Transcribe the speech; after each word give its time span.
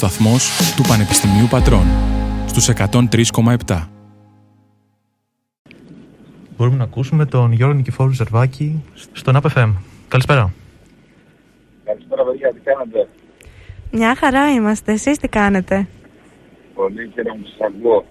ραδιοσταθμός 0.00 0.74
του 0.76 0.82
Πανεπιστημίου 0.88 1.46
Πατρών, 1.46 1.86
στους 2.46 2.68
103,7. 2.68 3.88
Μπορούμε 6.56 6.76
να 6.76 6.84
ακούσουμε 6.84 7.24
τον 7.24 7.52
Γιώργο 7.52 7.74
Νικηφόρου 7.74 8.10
Ζερβάκη 8.10 8.84
στον 9.12 9.36
ΑΠΕΦΕΜ. 9.36 9.74
Καλησπέρα. 10.08 10.52
Καλησπέρα, 11.84 12.24
παιδιά, 12.24 12.52
τι 12.52 12.60
κάνετε; 12.60 13.08
Μια 13.90 14.14
χαρά 14.16 14.52
είμαστε. 14.52 14.92
Εσείς 14.92 15.18
τι 15.18 15.28
κάνετε; 15.28 15.86
Πολύ 16.74 17.10
χαίρομαι 17.14 17.40
που 17.42 17.48
σας 17.48 17.68
ακούω. 17.68 18.04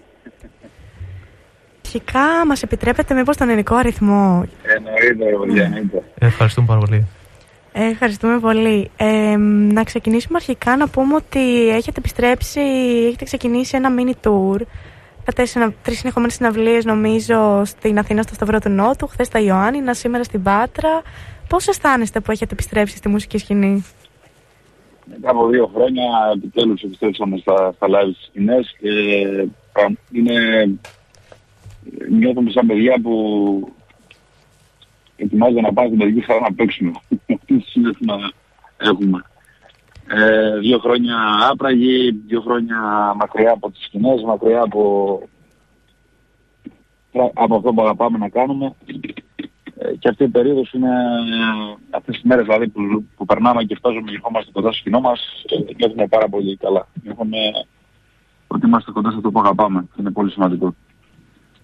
Αρχικά 1.85 2.45
μας 2.47 2.63
επιτρέπετε 2.63 3.13
μήπως 3.13 3.37
τον 3.37 3.47
ελληνικό 3.47 3.75
αριθμό; 3.75 4.43
Εννοείται, 4.63 5.29
ρε 5.29 5.37
παιδιά, 5.37 5.63
εννοείται. 5.63 6.03
Ευχαριστούμε 6.19 6.67
πάρα 6.67 6.79
πολύ. 6.79 7.07
Ε, 7.79 7.85
ευχαριστούμε 7.85 8.39
πολύ. 8.39 8.89
Ε, 8.97 9.35
να 9.71 9.83
ξεκινήσουμε 9.83 10.37
αρχικά 10.37 10.77
να 10.77 10.87
πούμε 10.87 11.15
ότι 11.15 11.69
έχετε 11.69 11.99
επιστρέψει, 11.99 12.59
έχετε 13.07 13.23
ξεκινήσει 13.23 13.77
ένα 13.77 13.89
mini 13.97 14.27
tour. 14.27 14.61
Είχατε 15.21 15.45
συνα... 15.45 15.73
τρεις 15.83 15.97
συνεχόμενες 15.97 16.35
συναυλίες, 16.35 16.85
νομίζω, 16.85 17.65
στην 17.65 17.99
Αθήνα 17.99 18.21
στο 18.21 18.33
Σταυρό 18.33 18.59
του 18.59 18.69
Νότου, 18.69 19.07
χθες 19.07 19.27
στα 19.27 19.39
Ιωάννινα, 19.39 19.93
σήμερα 19.93 20.23
στην 20.23 20.43
Πάτρα. 20.43 21.01
Πώς 21.47 21.67
αισθάνεστε 21.67 22.19
που 22.19 22.31
έχετε 22.31 22.53
επιστρέψει 22.53 22.97
στη 22.97 23.09
μουσική 23.09 23.37
σκηνή, 23.37 23.85
Μετά 25.05 25.29
από 25.29 25.47
δύο 25.47 25.71
χρόνια 25.73 26.03
επιτέλους 26.35 26.81
επιστρέψαμε 26.81 27.37
στα, 27.37 27.73
στα 27.75 27.87
live 27.87 28.11
στις 28.13 28.25
σκηνές 28.27 28.75
και 28.79 28.89
ε, 29.73 29.85
είναι, 30.11 30.69
νιώθουμε 32.09 32.51
σαν 32.51 32.67
παιδιά 32.67 32.99
που 33.01 33.71
ετοιμάζονται 35.17 35.61
να 35.61 35.73
πάνε 35.73 35.89
την 35.89 35.97
παιδική 35.97 36.21
χαρά 36.21 36.39
να 36.39 36.53
παίξουμε. 36.53 36.91
Αυτή 37.09 37.57
τη 37.57 37.59
συνέστημα 37.59 38.31
έχουμε. 38.77 39.21
Ε, 40.07 40.57
δύο 40.59 40.79
χρόνια 40.79 41.17
άπραγοι, 41.51 42.11
δύο 42.27 42.41
χρόνια 42.41 42.79
μακριά 43.17 43.51
από 43.51 43.71
τις 43.71 43.83
σκηνές, 43.83 44.21
μακριά 44.23 44.61
από, 44.61 45.21
από 47.33 47.55
αυτό 47.55 47.73
που 47.73 47.81
αγαπάμε 47.81 48.17
να 48.17 48.29
κάνουμε. 48.29 48.75
Ε, 49.79 49.95
και 49.95 50.09
αυτή 50.09 50.23
η 50.23 50.27
περίοδος 50.27 50.73
είναι 50.73 50.89
ε, 50.89 51.75
αυτές 51.89 52.15
τις 52.15 52.23
μέρες 52.23 52.45
δηλαδή 52.45 52.67
που, 52.67 53.05
που 53.15 53.25
περνάμε 53.25 53.63
και 53.63 53.75
φτάζουμε 53.75 54.09
και 54.09 54.15
ερχόμαστε 54.15 54.51
κοντά 54.51 54.71
στο 54.71 54.83
κοινό 54.83 54.99
μας, 54.99 55.43
ε, 55.49 55.73
νιώθουμε 55.77 56.07
πάρα 56.07 56.29
πολύ 56.29 56.57
καλά. 56.57 56.87
Νιώθουμε 57.03 57.37
ότι 58.47 58.65
είμαστε 58.65 58.91
κοντά 58.91 59.09
σε 59.09 59.15
αυτό 59.15 59.31
που 59.31 59.39
αγαπάμε. 59.39 59.81
και 59.81 60.01
Είναι 60.01 60.11
πολύ 60.11 60.31
σημαντικό. 60.31 60.75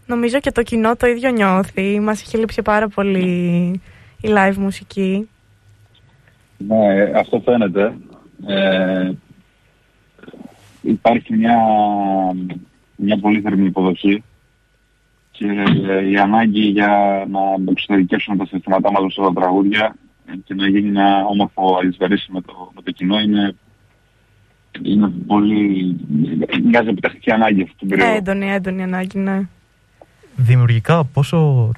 Νομίζω 0.05 0.39
και 0.39 0.51
το 0.51 0.63
κοινό 0.63 0.95
το 0.95 1.07
ίδιο 1.07 1.31
νιώθει. 1.31 1.99
Μας 1.99 2.21
έχει 2.21 2.37
λείψει 2.37 2.61
πάρα 2.61 2.87
πολύ 2.87 3.81
η 4.21 4.29
live 4.37 4.55
μουσική. 4.55 5.29
Ναι, 6.57 6.95
ε, 6.95 7.11
αυτό 7.15 7.41
φαίνεται. 7.45 7.97
Ε, 8.47 9.11
υπάρχει 10.81 11.35
μια, 11.35 11.57
μια 12.95 13.19
πολύ 13.19 13.41
θερμή 13.41 13.65
υποδοχή 13.65 14.23
και 15.31 15.45
ε, 15.89 16.09
η 16.09 16.17
ανάγκη 16.17 16.61
για 16.61 16.87
να 17.29 17.39
εξωτερικεύσουμε 17.71 18.37
τα 18.37 18.45
συστήματά 18.45 18.91
μας 18.91 19.13
σε 19.13 19.21
τα 19.21 19.33
τραγούδια 19.33 19.95
και 20.43 20.53
να 20.53 20.67
γίνει 20.67 20.87
ένα 20.87 21.25
όμορφο 21.25 21.77
αλυσβερίσι 21.81 22.31
με 22.31 22.41
το, 22.41 22.71
με 22.75 22.81
το 22.81 22.91
κοινό 22.91 23.19
είναι, 23.19 23.55
είναι 24.81 25.11
πολύ... 25.27 25.95
μοιάζει 26.63 26.89
επιτακτική 26.89 27.31
ανάγκη 27.31 27.61
αυτή 27.61 27.75
την 27.77 27.87
περίοδο. 27.87 28.15
Έντονη, 28.15 28.51
έντονη 28.51 28.83
ανάγκη, 28.83 29.19
ναι. 29.19 29.47
Δημιουργικά, 30.35 31.03
πόσο, 31.03 31.71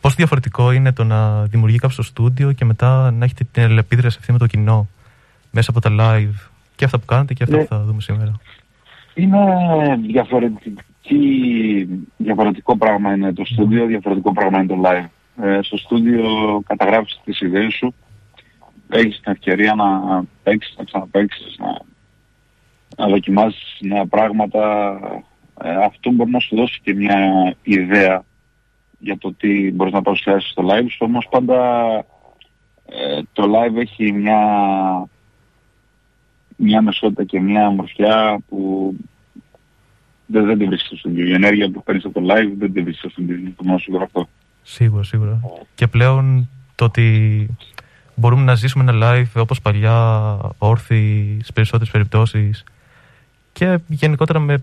πόσο 0.00 0.14
διαφορετικό 0.16 0.72
είναι 0.72 0.92
το 0.92 1.04
να 1.04 1.42
δημιουργεί 1.44 1.76
κάποιος 1.76 1.94
στο 1.94 2.02
στούντιο 2.02 2.52
και 2.52 2.64
μετά 2.64 3.10
να 3.10 3.24
έχετε 3.24 3.44
την 3.52 3.62
ελεπίδραση 3.62 4.16
αυτή 4.20 4.32
με 4.32 4.38
το 4.38 4.46
κοινό 4.46 4.88
μέσα 5.50 5.70
από 5.70 5.80
τα 5.80 5.90
live 6.00 6.48
και 6.76 6.84
αυτά 6.84 6.98
που 6.98 7.04
κάνετε 7.04 7.34
και 7.34 7.42
αυτά 7.42 7.56
Ναι. 7.56 7.62
που 7.62 7.68
θα 7.74 7.82
δούμε 7.82 8.00
σήμερα. 8.00 8.32
Είναι 9.14 9.38
διαφορετική, 10.10 11.88
διαφορετικό 12.16 12.76
πράγμα 12.76 13.14
είναι 13.14 13.32
το 13.32 13.44
στούντιο, 13.44 13.86
διαφορετικό 13.86 14.32
πράγμα 14.32 14.58
είναι 14.58 14.66
το 14.66 14.82
live. 14.84 15.08
Ε, 15.44 15.58
στο 15.62 15.76
στούντιο 15.76 16.24
καταγράφεις 16.66 17.20
τις 17.24 17.40
ιδέες 17.40 17.74
σου, 17.74 17.94
έχεις 18.88 19.20
την 19.20 19.32
ευκαιρία 19.32 19.74
να 19.74 19.84
παίξεις, 20.42 20.74
να 20.78 20.84
ξαναπαίξεις, 20.84 21.56
να, 21.58 21.78
να 22.96 23.10
δοκιμάσεις 23.10 23.76
νέα 23.80 24.06
πράγματα. 24.06 24.60
Ε, 25.62 25.74
αυτό 25.84 26.10
μπορεί 26.10 26.30
να 26.30 26.38
σου 26.38 26.56
δώσει 26.56 26.80
και 26.82 26.94
μια 26.94 27.54
ιδέα 27.62 28.24
για 28.98 29.18
το 29.18 29.32
τι 29.32 29.70
μπορείς 29.72 29.92
να 29.92 30.02
παρουσιάσεις 30.02 30.50
στο 30.50 30.62
live 30.70 30.86
σου, 30.90 30.98
όμως 31.00 31.26
πάντα 31.30 31.88
ε, 32.86 33.20
το 33.32 33.44
live 33.54 33.76
έχει 33.76 34.12
μια, 34.12 34.38
μια 36.56 36.82
μεσότητα 36.82 37.24
και 37.24 37.40
μια 37.40 37.66
ομορφιά 37.66 38.38
που 38.48 38.92
δεν, 40.26 40.46
δεν 40.46 40.58
την 40.58 40.66
βρίσκεις 40.66 40.86
στο 40.86 40.96
στούντιο. 40.96 41.26
Η 41.26 41.32
ενέργεια 41.32 41.70
που 41.70 41.82
παίρνεις 41.82 42.04
από 42.04 42.20
το 42.20 42.26
live 42.34 42.52
δεν 42.58 42.72
την 42.72 42.82
βρίσκεις 42.82 42.98
στο 42.98 43.08
στούντιο. 43.08 43.36
Είναι 43.36 43.52
το 43.56 43.64
μόνο 43.64 43.78
σίγουρο 43.78 44.04
αυτό. 44.04 44.28
Σίγουρα, 44.62 45.02
σίγουρα. 45.02 45.40
Και 45.74 45.86
πλέον 45.86 46.48
το 46.74 46.84
ότι 46.84 47.48
μπορούμε 48.14 48.42
να 48.42 48.54
ζήσουμε 48.54 48.84
ένα 48.90 48.98
live 49.02 49.42
όπως 49.42 49.60
παλιά, 49.60 50.38
όρθιοι 50.58 51.36
στις 51.38 51.52
περισσότερες 51.52 51.92
περιπτώσεις 51.92 52.64
και 53.54 53.78
γενικότερα 53.88 54.38
με 54.38 54.62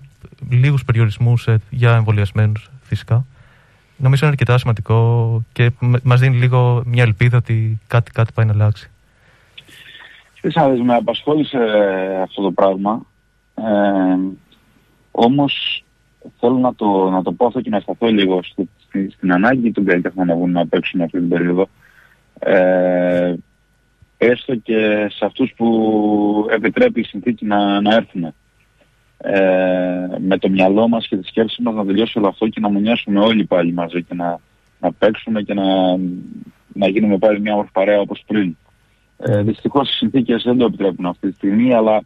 λίγους 0.50 0.86
περιορισμούς 0.86 1.48
ε, 1.48 1.60
για 1.70 1.96
εμβολιασμένους 1.96 2.70
φυσικά. 2.82 3.26
Νομίζω 3.98 4.26
είναι 4.26 4.34
αρκετά 4.34 4.58
σημαντικό 4.58 5.42
και 5.54 5.72
μ- 5.80 6.04
μας 6.04 6.20
δίνει 6.20 6.36
λίγο 6.38 6.84
μια 6.86 7.04
ελπίδα 7.04 7.38
ότι 7.38 7.80
κάτι, 7.88 8.12
κάτι 8.12 8.32
πάει 8.34 8.46
να 8.46 8.52
αλλάξει. 8.52 8.90
Ξέρεις 10.34 10.56
να 10.56 10.70
δεις, 10.70 10.82
με 10.82 10.96
απασχόλησε 10.96 11.58
αυτό 12.24 12.42
το 12.42 12.52
πράγμα. 12.52 13.06
Ε, 13.56 14.18
όμως 15.12 15.84
θέλω 16.40 16.58
να 16.58 16.76
το, 16.76 17.10
να 17.10 17.22
το 17.22 17.32
πω 17.32 17.46
αυτό 17.46 17.62
και 17.62 17.70
να 17.70 17.80
σταθώ 17.80 18.08
λίγο 18.08 18.44
στη, 18.44 18.70
στη- 18.88 19.12
στην 19.12 19.34
ανάγκη 19.34 19.72
των 19.72 19.86
καλλιτεχνών 19.86 20.28
να 20.28 20.36
βγουν 20.36 20.52
να 20.52 20.68
παίξουν 20.68 21.02
αυτή 21.02 21.18
την 21.18 21.30
περίοδο. 21.30 21.70
Ε, 22.40 23.34
έστω 24.18 24.56
και 24.56 25.08
σε 25.12 25.26
αυτούς 25.26 25.54
που 25.56 26.48
επιτρέπει 26.52 27.00
η 27.00 27.04
συνθήκη 27.04 27.46
να, 27.46 27.82
να 27.82 27.96
έρθουν. 27.96 28.34
Ε, 29.24 30.18
με 30.20 30.38
το 30.38 30.50
μυαλό 30.50 30.88
μας 30.88 31.08
και 31.08 31.18
τη 31.18 31.28
σκέψη 31.28 31.62
μας 31.62 31.74
να 31.74 31.86
τελειώσει 31.86 32.18
όλο 32.18 32.28
αυτό 32.28 32.48
και 32.48 32.60
να 32.60 32.70
μονιάσουμε 32.70 33.20
όλοι 33.20 33.46
πάλι 33.46 33.74
μαζί 33.74 34.04
και 34.04 34.14
να, 34.14 34.40
να 34.80 34.92
παίξουμε 34.94 35.42
και 35.42 35.54
να, 35.54 35.98
να 36.74 36.88
γίνουμε 36.88 37.18
πάλι 37.18 37.40
μια 37.40 37.54
όμορφη 37.54 37.72
παρέα 37.72 38.00
όπως 38.00 38.24
πριν. 38.28 38.58
Ε, 39.18 39.42
δυστυχώς 39.42 39.90
οι 39.90 39.94
συνθήκες 39.94 40.44
δεν 40.44 40.58
το 40.58 40.66
επιτρέπουν 40.66 41.06
αυτή 41.06 41.30
τη 41.30 41.36
στιγμή, 41.36 41.74
αλλά 41.74 42.04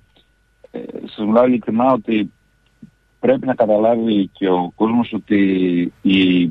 ε, 0.71 0.79
σας 1.05 1.25
μιλάω 1.25 1.45
ειλικρινά 1.45 1.91
ότι 1.91 2.31
πρέπει 3.19 3.45
να 3.45 3.55
καταλάβει 3.55 4.29
και 4.33 4.49
ο 4.49 4.71
κόσμος 4.75 5.13
ότι 5.13 5.39
η, 6.01 6.41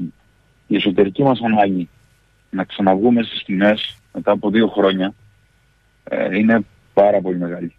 η 0.66 0.76
εσωτερική 0.76 1.22
μας 1.22 1.40
ανάγκη 1.40 1.88
να 2.50 2.64
ξαναβγούμε 2.64 3.22
στις 3.22 3.38
σκηνές 3.38 3.98
μετά 4.12 4.32
από 4.32 4.50
δύο 4.50 4.68
χρόνια 4.68 5.14
ε, 6.04 6.38
είναι 6.38 6.64
πάρα 6.94 7.20
πολύ 7.20 7.38
μεγάλη. 7.38 7.74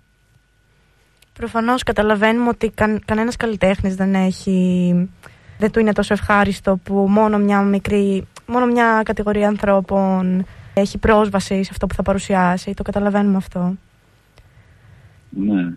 Προφανώς 1.38 1.84
καταλαβαίνουμε 1.84 2.50
ότι 2.50 2.70
κα, 2.70 3.00
κανένας 3.06 3.36
καλλιτέχνης 3.36 3.96
δεν 3.96 4.14
έχει... 4.14 5.10
Δεν 5.58 5.72
του 5.72 5.80
είναι 5.80 5.92
τόσο 5.92 6.14
ευχάριστο 6.14 6.80
που 6.84 6.94
μόνο 6.94 7.38
μια 7.38 7.62
μικρή, 7.62 8.28
μόνο 8.48 8.66
μια 8.66 9.02
κατηγορία 9.06 9.48
ανθρώπων 9.48 10.46
έχει 10.74 10.98
πρόσβαση 10.98 11.64
σε 11.64 11.70
αυτό 11.72 11.88
που 11.88 11.94
θα 11.94 12.04
παρουσιάσει. 12.04 12.74
Το 12.74 12.84
καταλαβαίνουμε 12.84 13.38
αυτό. 13.38 13.76
Ναι, 15.30 15.74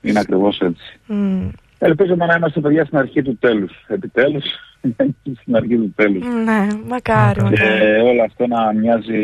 είναι 0.00 0.18
ακριβώς 0.18 0.60
έτσι. 0.60 0.98
Μμ. 1.06 1.48
Ελπίζουμε 1.78 2.26
να 2.26 2.34
είμαστε 2.34 2.60
παιδιά 2.60 2.84
στην 2.84 2.98
αρχή 2.98 3.22
του 3.22 3.36
τέλους. 3.36 3.72
Επιτέλους, 3.86 4.44
στην 5.40 5.56
αρχή 5.56 5.76
του 5.76 5.92
τέλους. 5.96 6.26
Ναι, 6.26 6.66
μακάρι. 6.88 7.42
Μακάρι. 7.42 7.56
Και 7.56 7.62
μακάρι. 7.62 8.00
όλο 8.00 8.22
αυτό 8.22 8.46
να 8.46 8.72
μοιάζει, 8.72 9.20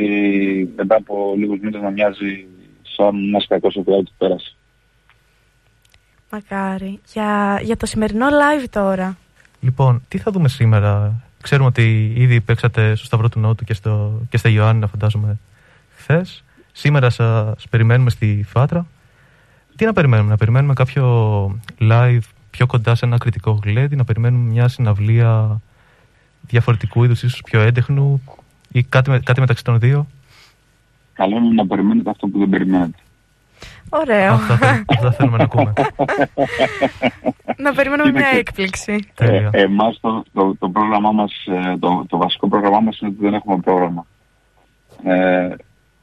μετά 0.76 0.96
από 0.96 1.34
λίγους 1.36 1.58
μήνες 1.60 1.82
να 1.82 1.90
μοιάζει 1.90 2.46
σαν 2.96 3.16
ένας 3.28 3.46
κακός 3.48 3.76
ότι 3.76 3.90
του 3.90 4.12
πέρασε. 4.18 4.54
Μακάρι. 6.34 7.00
Για, 7.12 7.60
για 7.62 7.76
το 7.76 7.86
σημερινό 7.86 8.26
live 8.26 8.66
τώρα. 8.70 9.16
Λοιπόν, 9.60 10.02
τι 10.08 10.18
θα 10.18 10.30
δούμε 10.30 10.48
σήμερα; 10.48 11.22
Ξέρουμε 11.42 11.68
ότι 11.68 12.12
ήδη 12.16 12.40
παίξατε 12.40 12.94
στο 12.94 13.04
Σταυρό 13.04 13.28
του 13.28 13.40
Νότου 13.40 13.64
και, 13.64 13.74
στο, 13.74 14.20
και 14.28 14.36
στα 14.36 14.48
Ιωάννινα, 14.48 14.86
φαντάζομαι, 14.86 15.38
χθες. 15.96 16.44
Σήμερα 16.72 17.10
σας 17.10 17.68
περιμένουμε 17.70 18.10
στη 18.10 18.44
Φάτρα. 18.48 18.86
Τι 19.76 19.84
να 19.84 19.92
περιμένουμε, 19.92 20.30
να 20.30 20.36
περιμένουμε 20.36 20.72
κάποιο 20.72 21.04
live 21.80 22.18
πιο 22.50 22.66
κοντά 22.66 22.94
σε 22.94 23.04
ένα 23.04 23.18
κριτικό 23.18 23.60
γλέντι, 23.64 23.96
να 23.96 24.04
περιμένουμε 24.04 24.50
μια 24.50 24.68
συναυλία 24.68 25.60
διαφορετικού 26.40 27.04
είδους, 27.04 27.22
ίσως 27.22 27.42
πιο 27.42 27.60
έντεχνου 27.60 28.22
ή 28.72 28.82
κάτι, 28.82 29.10
με- 29.10 29.20
κάτι 29.20 29.40
μεταξύ 29.40 29.64
των 29.64 29.78
δύο; 29.78 30.06
Καλό 31.12 31.36
είναι 31.36 31.54
να 31.54 31.66
περιμένετε 31.66 32.10
αυτό 32.10 32.26
που 32.26 32.38
δεν 32.38 32.48
περιμένετε. 32.48 32.98
Ωραίο. 34.00 34.32
Αυτά, 34.32 34.56
θέλ- 34.56 34.84
αυτά 34.92 35.12
θέλουμε 35.12 35.36
να 35.36 35.44
ακούμε. 35.44 35.72
να 37.56 37.72
περιμένουμε 37.72 38.08
Είναι 38.08 38.18
μια 38.18 38.30
και- 38.30 38.36
έκπληξη. 38.38 39.08
Τέλεια. 39.14 39.50
Ε, 39.52 39.62
εμάς 39.62 39.98
το, 40.00 40.22
το, 40.32 40.56
το 40.58 40.68
πρόγραμμά 40.68 41.12
μας, 41.12 41.32
ε, 41.46 41.76
το, 41.78 42.04
το 42.08 42.16
βασικό 42.16 42.48
πρόγραμμά 42.48 42.80
μας 42.80 42.98
είναι 43.00 43.10
ότι 43.10 43.20
δεν 43.24 43.34
έχουμε 43.34 43.56
πρόγραμμα. 43.56 44.06
Ε, 45.04 45.48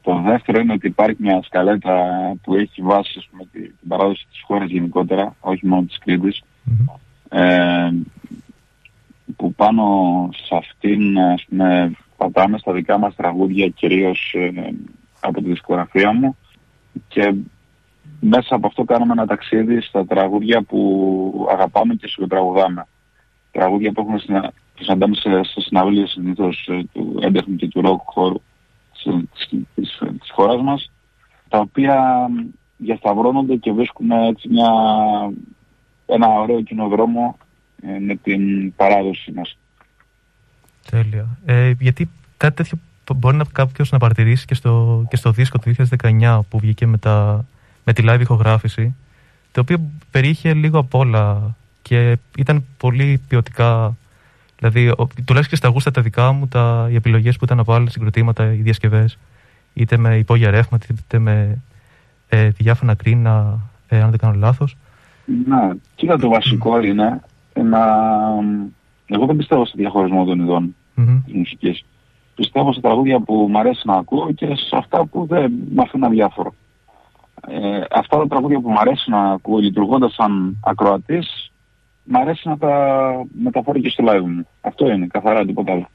Το 0.02 0.20
δεύτερο 0.24 0.60
είναι 0.60 0.72
ότι 0.72 0.86
υπάρχει 0.86 1.16
μια 1.18 1.40
σκαλέτα 1.42 2.06
που 2.42 2.54
έχει 2.54 2.82
βάσει 2.82 3.28
με 3.30 3.44
την 3.52 3.72
παράδοση 3.88 4.26
της 4.30 4.42
χώρας 4.46 4.68
γενικότερα, 4.70 5.34
όχι 5.40 5.66
μόνο 5.66 5.82
της 5.82 5.98
κρητης 5.98 6.42
ε, 7.28 7.90
που 9.36 9.54
πάνω 9.54 9.84
σε 10.32 10.54
αυτήν 10.56 11.18
ας 11.18 11.44
πούμε, 11.48 11.92
πατάμε 12.16 12.58
στα 12.58 12.72
δικά 12.72 12.98
μας 12.98 13.14
τραγούδια 13.14 13.68
κυρίως 13.68 14.34
ε, 14.36 14.50
από 15.20 15.40
τη 15.42 15.48
δισκογραφία 15.48 16.12
μου 16.12 16.36
και 17.08 17.34
μέσα 18.24 18.54
από 18.54 18.66
αυτό 18.66 18.84
κάνουμε 18.84 19.12
ένα 19.12 19.26
ταξίδι 19.26 19.80
στα 19.80 20.06
τραγούδια 20.06 20.62
που 20.62 21.48
αγαπάμε 21.50 21.94
και 21.94 22.08
συγκοτραγουδάμε. 22.08 22.86
Τραγούδια 23.50 23.92
που 23.92 24.00
έχουμε 24.00 24.18
συνα... 24.18 24.52
συναντάμε 24.80 25.14
σε, 25.14 25.42
σε 25.42 25.60
συναυλίες 25.60 26.10
συνήθως 26.10 26.68
ε, 26.70 26.82
του 26.92 27.18
έντεχνου 27.20 27.56
και 27.56 27.68
του 27.68 27.80
ροκ 27.80 28.00
χώρου 28.04 28.40
της, 28.92 29.48
της, 29.74 30.02
της 30.20 30.30
χώρας 30.30 30.62
μας, 30.62 30.90
τα 31.48 31.58
οποία 31.58 32.28
διασταυρώνονται 32.76 33.56
και 33.56 33.72
βρίσκουμε 33.72 34.26
έτσι 34.28 34.48
μια, 34.48 34.70
ένα 36.06 36.28
ωραίο 36.28 36.62
κοινό 36.62 36.88
δρόμο 36.88 37.36
ε, 37.82 37.98
με 37.98 38.14
την 38.14 38.74
παράδοση 38.74 39.32
μας. 39.32 39.56
Τέλεια. 40.90 41.38
Ε, 41.44 41.72
γιατί 41.78 42.10
κάτι 42.36 42.54
τέτοιο 42.54 42.78
μπορεί 43.16 43.36
να 43.36 43.44
κάποιος 43.52 43.90
να 43.90 43.98
παρατηρήσει 43.98 44.46
και 44.46 44.54
στο, 44.54 45.04
και 45.08 45.16
στο 45.16 45.30
δίσκο 45.30 45.58
του 45.58 45.74
2019 46.02 46.40
που 46.48 46.58
βγήκε 46.58 46.86
με, 46.86 46.98
τα, 46.98 47.44
με 47.84 47.92
τη 47.92 48.02
live 48.06 48.20
ηχογράφηση, 48.20 48.94
το 49.52 49.60
οποίο 49.60 49.80
περιείχε 50.10 50.54
λίγο 50.54 50.78
απ' 50.78 50.94
όλα 50.94 51.56
και 51.82 52.16
ήταν 52.38 52.64
πολύ 52.76 53.20
ποιοτικά. 53.28 53.96
Δηλαδή, 54.58 54.92
τουλάχιστον 55.24 55.58
στα 55.58 55.68
γούστα 55.68 55.90
τα 55.90 56.02
δικά 56.02 56.32
μου, 56.32 56.48
τα, 56.48 56.88
οι 56.90 56.94
επιλογές 56.94 57.36
που 57.36 57.44
ήταν 57.44 57.58
από 57.58 57.72
άλλα 57.72 57.90
συγκροτήματα, 57.90 58.52
οι 58.52 58.56
διασκευές, 58.62 59.18
είτε 59.74 59.96
με 59.96 60.16
υπόγεια 60.16 60.50
ρεύματα, 60.50 60.86
είτε 60.90 61.18
με 61.18 61.62
ε, 62.28 62.48
διάφανα 62.48 62.94
κρίνα, 62.94 63.58
ε, 63.88 64.02
αν 64.02 64.10
δεν 64.10 64.18
κάνω 64.18 64.34
λάθος. 64.34 64.76
Ναι, 65.46 65.70
κοίτα 65.94 66.18
το 66.18 66.28
βασικό 66.28 66.80
είναι 66.80 67.20
να... 67.64 67.86
Εγώ 69.06 69.26
δεν 69.26 69.36
πιστεύω 69.36 69.66
σε 69.66 69.72
διαχωρισμό 69.76 70.24
των 70.24 70.40
ειδών 70.40 70.74
mm-hmm. 70.96 71.20
της 71.24 71.34
μουσικής. 71.34 71.84
Πιστεύω 72.34 72.72
σε 72.72 72.80
τραγούδια 72.80 73.20
που 73.20 73.46
μου 73.50 73.58
αρέσει 73.58 73.82
να 73.84 73.94
ακούω 73.94 74.32
και 74.32 74.46
σε 74.46 74.76
αυτά 74.76 75.04
που 75.06 75.26
δεν 75.26 75.52
με 75.74 75.82
αφήνουν 75.82 76.06
αδιάφορο. 76.06 76.54
Ε, 77.48 77.80
αυτά 77.90 78.18
τα 78.18 78.26
τραγούδια 78.26 78.60
που 78.60 78.70
μου 78.70 78.78
αρέσει 78.78 79.10
να 79.10 79.32
ακούω 79.32 79.58
λειτουργώντας 79.58 80.14
σαν 80.14 80.60
ακροατής, 80.64 81.52
μου 82.04 82.20
αρέσει 82.20 82.48
να 82.48 82.58
τα 82.58 82.74
μεταφέρω 83.42 83.78
και 83.78 83.88
στο 83.88 84.04
live 84.08 84.26
μου. 84.26 84.46
Αυτό 84.60 84.88
είναι, 84.88 85.06
καθαρά 85.06 85.44
τίποτα 85.44 85.72
άλλο. 85.72 85.88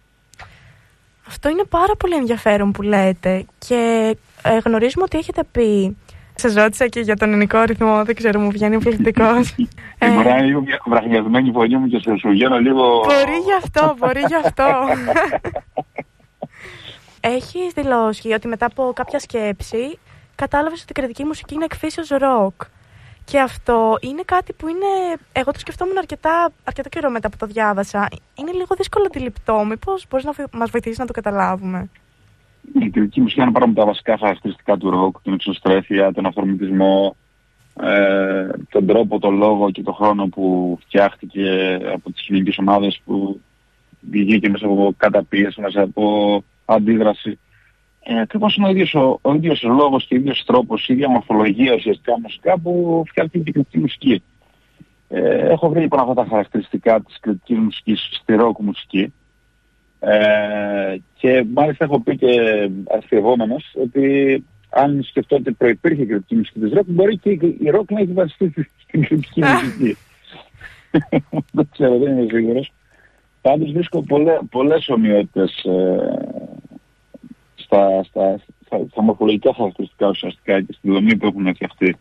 Αυτό 1.28 1.50
είναι 1.50 1.64
πάρα 1.70 1.96
πολύ 1.96 2.16
ενδιαφέρον 2.16 2.72
που 2.72 2.82
λέτε 2.82 3.46
και 3.58 4.16
ε, 4.44 4.58
γνωρίζουμε 4.66 5.04
ότι 5.04 5.18
έχετε 5.18 5.44
πει 5.52 5.98
Σα 6.36 6.62
ρώτησα 6.62 6.88
και 6.88 7.00
για 7.00 7.16
τον 7.16 7.30
ελληνικό 7.30 7.64
ρυθμό, 7.64 8.04
δεν 8.04 8.16
ξέρω, 8.16 8.40
μου 8.40 8.52
βγαίνει 8.52 8.78
πληθυντικό. 8.78 9.24
ε, 9.98 10.10
μπορεί 10.16 10.28
να 10.28 10.38
είναι 10.38 10.46
λίγο 10.46 10.64
βραχνιασμένη 10.86 11.50
η 11.50 11.52
φωνή 11.52 11.78
μου 11.78 11.88
και 11.88 12.00
σε 12.00 12.18
σου 12.18 12.30
βγαίνω 12.30 12.60
λίγο. 12.60 13.00
Μπορεί 13.00 13.38
γι' 13.46 13.54
αυτό, 13.64 13.96
μπορεί 14.00 14.20
γι' 14.20 14.36
αυτό. 14.46 14.66
Έχεις 17.20 17.74
δηλώσει 17.74 18.34
ότι 18.34 18.48
μετά 18.48 18.66
από 18.66 18.92
κάποια 18.96 19.20
σκέψη 19.20 20.00
κατάλαβες 20.42 20.82
ότι 20.82 20.92
η 20.92 21.00
κριτική 21.00 21.24
μουσική 21.24 21.54
είναι 21.54 21.64
εκφύσεως 21.64 22.10
ροκ. 22.10 22.62
Και 23.30 23.40
αυτό 23.40 23.98
είναι 24.02 24.22
κάτι 24.26 24.54
που 24.54 24.68
είναι. 24.68 24.92
Εγώ 25.32 25.52
το 25.52 25.60
σκεφτόμουν 25.60 25.98
αρκετά, 25.98 26.52
αρκετά 26.64 26.90
καιρό 26.90 27.10
μετά 27.10 27.30
που 27.30 27.38
το 27.38 27.46
διάβασα. 27.46 28.08
Είναι 28.36 28.52
λίγο 28.52 28.76
δύσκολο 28.78 29.06
αντιληπτό. 29.06 29.66
Μήπως 29.66 30.06
μπορείς 30.10 30.26
να 30.26 30.34
μας 30.52 30.70
βοηθήσεις 30.70 30.98
να 30.98 31.06
το 31.06 31.14
καταλάβουμε; 31.14 31.90
Η 32.80 32.90
κριτική 32.90 33.22
μουσική 33.22 33.42
είναι 33.42 33.52
πάρα 33.52 33.72
τα 33.76 33.86
βασικά 33.86 34.18
χαρακτηριστικά 34.18 34.78
του 34.78 34.90
ροκ, 34.90 35.22
την 35.22 35.34
εξωστρέφεια, 35.34 36.14
τον 36.14 36.26
αφορμητισμό, 36.26 37.16
ε, 37.82 38.48
τον 38.70 38.86
τρόπο, 38.86 39.20
τον 39.20 39.36
λόγο 39.36 39.72
και 39.72 39.84
τον 39.84 39.94
χρόνο 39.94 40.28
που 40.28 40.78
φτιάχτηκε 40.82 41.78
από 41.94 42.12
τις 42.12 42.22
κοινωνικές 42.22 42.58
ομάδες 42.58 43.02
που 43.06 43.42
βγήκε 44.00 44.50
μέσα 44.50 44.66
από 44.66 44.94
καταπίεση, 44.98 45.62
μέσα 45.62 45.82
από 45.82 46.44
αντίδραση. 46.66 47.40
Ε, 48.10 48.20
ακριβώς 48.20 48.56
είναι 48.56 48.68
ο 48.68 48.70
ίδιος 48.70 48.94
ο, 48.94 49.20
ο 49.22 49.34
ίδιος 49.34 49.64
λόγος 49.64 50.06
και 50.06 50.14
ο 50.14 50.18
ίδιος 50.18 50.44
τρόπος, 50.46 50.88
η 50.88 50.94
ίδια 50.94 51.10
μορφολογία 51.10 51.74
ουσιαστικά 51.74 52.20
μουσικά 52.20 52.60
που 52.60 53.04
φτιάχνει 53.08 53.44
την 53.44 53.54
κρητική 53.54 53.78
μουσική. 53.80 54.24
Ε, 55.08 55.48
έχω 55.48 55.70
βρει 55.70 55.80
λοιπόν 55.80 56.00
αυτά 56.00 56.14
τα 56.14 56.26
χαρακτηριστικά 56.30 57.02
της 57.02 57.20
κρητικής 57.20 57.58
μουσικής 57.58 58.10
στη 58.12 58.34
ροκ 58.34 58.60
μουσική 58.60 59.14
ε, 60.00 60.98
και 61.18 61.46
μάλιστα 61.54 61.86
έχω 61.86 62.00
πει 62.00 62.18
και 62.18 62.28
αστειευόμενος 62.98 63.76
ότι 63.84 64.44
αν 64.70 65.04
σκεφτώ 65.04 65.36
ότι 65.36 65.52
προϋπήρχε 65.52 66.06
κρητική 66.06 66.36
μουσική 66.36 66.60
της 66.60 66.72
ροκ, 66.72 66.86
μπορεί 66.88 67.18
και 67.18 67.30
η 67.60 67.70
ροκ 67.70 67.92
να 67.92 68.00
έχει 68.00 68.12
βασιστεί 68.12 68.68
στην 68.78 69.02
κρητική 69.02 69.42
μουσική. 69.42 69.98
δεν 71.52 71.68
ξέρω, 71.72 71.98
δεν 71.98 72.18
είμαι 72.18 72.28
σίγουρος. 72.32 72.72
Πάντως 73.42 73.72
βρίσκω 73.72 74.04
πολλέ, 74.04 74.38
πολλές 74.50 74.90
ομοιότητες 74.90 75.64
ε, 75.64 76.47
στα, 77.68 78.04
στα, 78.04 78.40
στα, 78.66 78.78
στα 78.92 79.02
μορφολογικά 79.02 79.54
χαρακτηριστικά 79.54 80.08
ουσιαστικά 80.08 80.62
και 80.62 80.74
στη 80.78 80.90
δομή 80.90 81.16
που 81.16 81.26
έχουν 81.28 81.54
φτιαχτεί. 81.54 81.98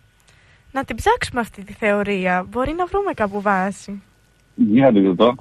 Να 0.73 0.85
την 0.85 0.97
ψάξουμε 0.97 1.41
αυτή 1.41 1.65
τη 1.65 1.73
θεωρία. 1.73 2.47
Μπορεί 2.51 2.73
να 2.73 2.87
βρούμε 2.87 3.13
κάπου 3.13 3.41
βάση. 3.41 4.03
Για 4.55 4.91
να 4.91 5.15
το 5.15 5.35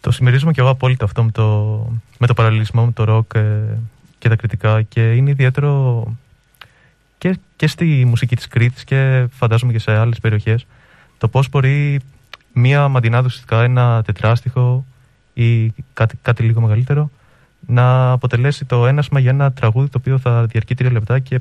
το 0.00 0.10
συμμερίζομαι 0.10 0.52
και 0.52 0.60
εγώ 0.60 0.70
απόλυτα 0.70 1.04
αυτό 1.04 1.22
με 1.22 1.30
το, 1.30 1.78
με 2.18 2.26
το 2.26 2.34
παραλληλισμό 2.34 2.84
με 2.84 2.92
το 2.92 3.04
ροκ 3.04 3.34
ε, 3.34 3.78
και 4.18 4.28
τα 4.28 4.36
κριτικά 4.36 4.82
και 4.82 5.12
είναι 5.12 5.30
ιδιαίτερο 5.30 6.04
και, 7.18 7.38
και 7.56 7.66
στη 7.66 8.04
μουσική 8.06 8.36
της 8.36 8.48
Κρήτης 8.48 8.84
και 8.84 9.26
φαντάζομαι 9.30 9.72
και 9.72 9.78
σε 9.78 9.92
άλλες 9.92 10.18
περιοχές 10.18 10.66
το 11.18 11.28
πώς 11.28 11.48
μπορεί 11.48 12.00
μία 12.52 12.88
μαντινάδα 12.88 13.26
ουσιαστικά 13.26 13.62
ένα 13.62 14.02
τετράστιχο 14.02 14.84
ή 15.34 15.72
κάτι, 15.92 16.18
κάτι 16.22 16.42
λίγο 16.42 16.60
μεγαλύτερο 16.60 17.10
να 17.66 18.10
αποτελέσει 18.10 18.64
το 18.64 18.86
ένασμα 18.86 19.20
για 19.20 19.30
ένα 19.30 19.52
τραγούδι 19.52 19.88
το 19.88 19.98
οποίο 19.98 20.18
θα 20.18 20.44
διαρκεί 20.46 20.74
τρία 20.74 20.92
λεπτά 20.92 21.18
και 21.18 21.40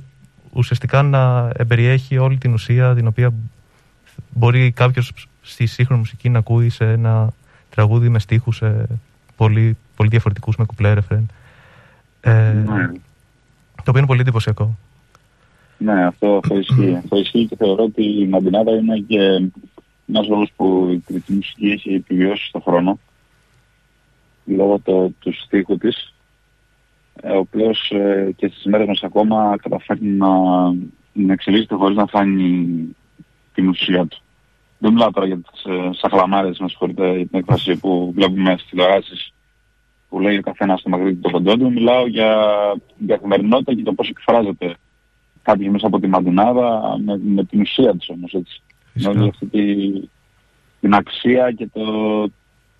ουσιαστικά 0.53 1.01
να 1.01 1.51
εμπεριέχει 1.57 2.17
όλη 2.17 2.37
την 2.37 2.53
ουσία 2.53 2.95
την 2.95 3.07
οποία 3.07 3.33
μπορεί 4.33 4.71
κάποιος 4.71 5.13
στη 5.41 5.65
σύγχρονη 5.65 5.99
μουσική 5.99 6.29
να 6.29 6.39
ακούει 6.39 6.69
σε 6.69 6.91
ένα 6.91 7.33
τραγούδι 7.69 8.09
με 8.09 8.19
στίχους 8.19 8.61
ε, 8.61 8.85
πολύ, 9.35 9.77
πολύ 9.95 10.09
διαφορετικούς 10.09 10.55
με 10.55 10.65
κουπλέ 10.65 10.93
ρεφρέν. 10.93 11.29
Ε, 12.21 12.31
ναι. 12.31 12.87
Το 13.75 13.89
οποίο 13.89 13.97
είναι 13.97 14.07
πολύ 14.07 14.21
εντυπωσιακό. 14.21 14.77
Ναι, 15.77 16.05
αυτό, 16.05 16.39
αυτό 16.43 16.57
ισχύει. 16.57 16.95
αυτό 16.95 17.17
ισχύει 17.17 17.45
και 17.45 17.55
θεωρώ 17.55 17.83
ότι 17.83 18.03
η 18.03 18.27
Μαντινάδα 18.27 18.71
είναι 18.71 18.97
και 18.97 19.19
ένας 20.07 20.27
λόγος 20.27 20.51
που 20.55 20.89
η 20.91 20.97
κριτική 20.97 21.33
μουσική 21.33 21.67
έχει 21.67 21.93
επιβιώσει 21.93 22.47
στον 22.47 22.61
χρόνο 22.61 22.99
λόγω 24.45 24.79
το, 24.79 25.11
του 25.19 25.33
στίχου 25.33 25.77
της 25.77 26.13
ε, 27.21 27.31
ο 27.31 27.37
οποίος 27.37 27.91
ε, 27.91 28.33
και 28.35 28.47
στις 28.47 28.65
μέρες 28.65 28.87
μας 28.87 29.03
ακόμα 29.03 29.55
καταφέρνει 29.61 30.09
να, 30.09 30.27
να 31.13 31.33
εξελίσσεται 31.33 31.75
χωρίς 31.75 31.97
να 31.97 32.05
φάνει 32.05 32.95
την 33.53 33.67
ουσία 33.67 34.05
του. 34.05 34.17
Δεν 34.77 34.91
μιλάω 34.93 35.11
τώρα 35.11 35.27
για 35.27 35.37
τις 35.37 35.63
ε, 35.63 35.89
σαχλαμάρες, 35.91 36.59
με 36.59 36.67
συγχωρείτε, 36.67 37.13
την 37.13 37.39
έκφραση 37.39 37.79
που 37.79 38.11
βλέπουμε 38.15 38.57
στις 38.57 38.69
τηλεοράσεις 38.69 39.33
που 40.09 40.19
λέει 40.19 40.37
ο 40.37 40.41
καθένας 40.41 40.79
στο 40.79 40.89
μακρύ 40.89 41.13
του 41.13 41.19
το 41.21 41.29
κοντό 41.29 41.57
του. 41.57 41.71
Μιλάω 41.71 42.07
για 42.07 42.35
την 42.97 43.07
καθημερινότητα 43.07 43.73
και 43.73 43.83
το 43.83 43.93
πώς 43.93 44.09
εκφράζεται 44.09 44.75
κάποιος 45.41 45.71
μέσα 45.71 45.87
από 45.87 45.99
τη 45.99 46.07
μαντινάδα 46.07 46.97
με, 47.05 47.19
με 47.23 47.43
την 47.43 47.61
ουσία 47.61 47.95
της 47.97 48.09
όμως 48.09 48.33
έτσι. 48.33 48.61
Με 48.93 49.27
αυτή 49.27 49.45
τη, 49.45 49.91
την 50.79 50.93
αξία 50.93 51.51
και 51.51 51.67
το, 51.73 52.21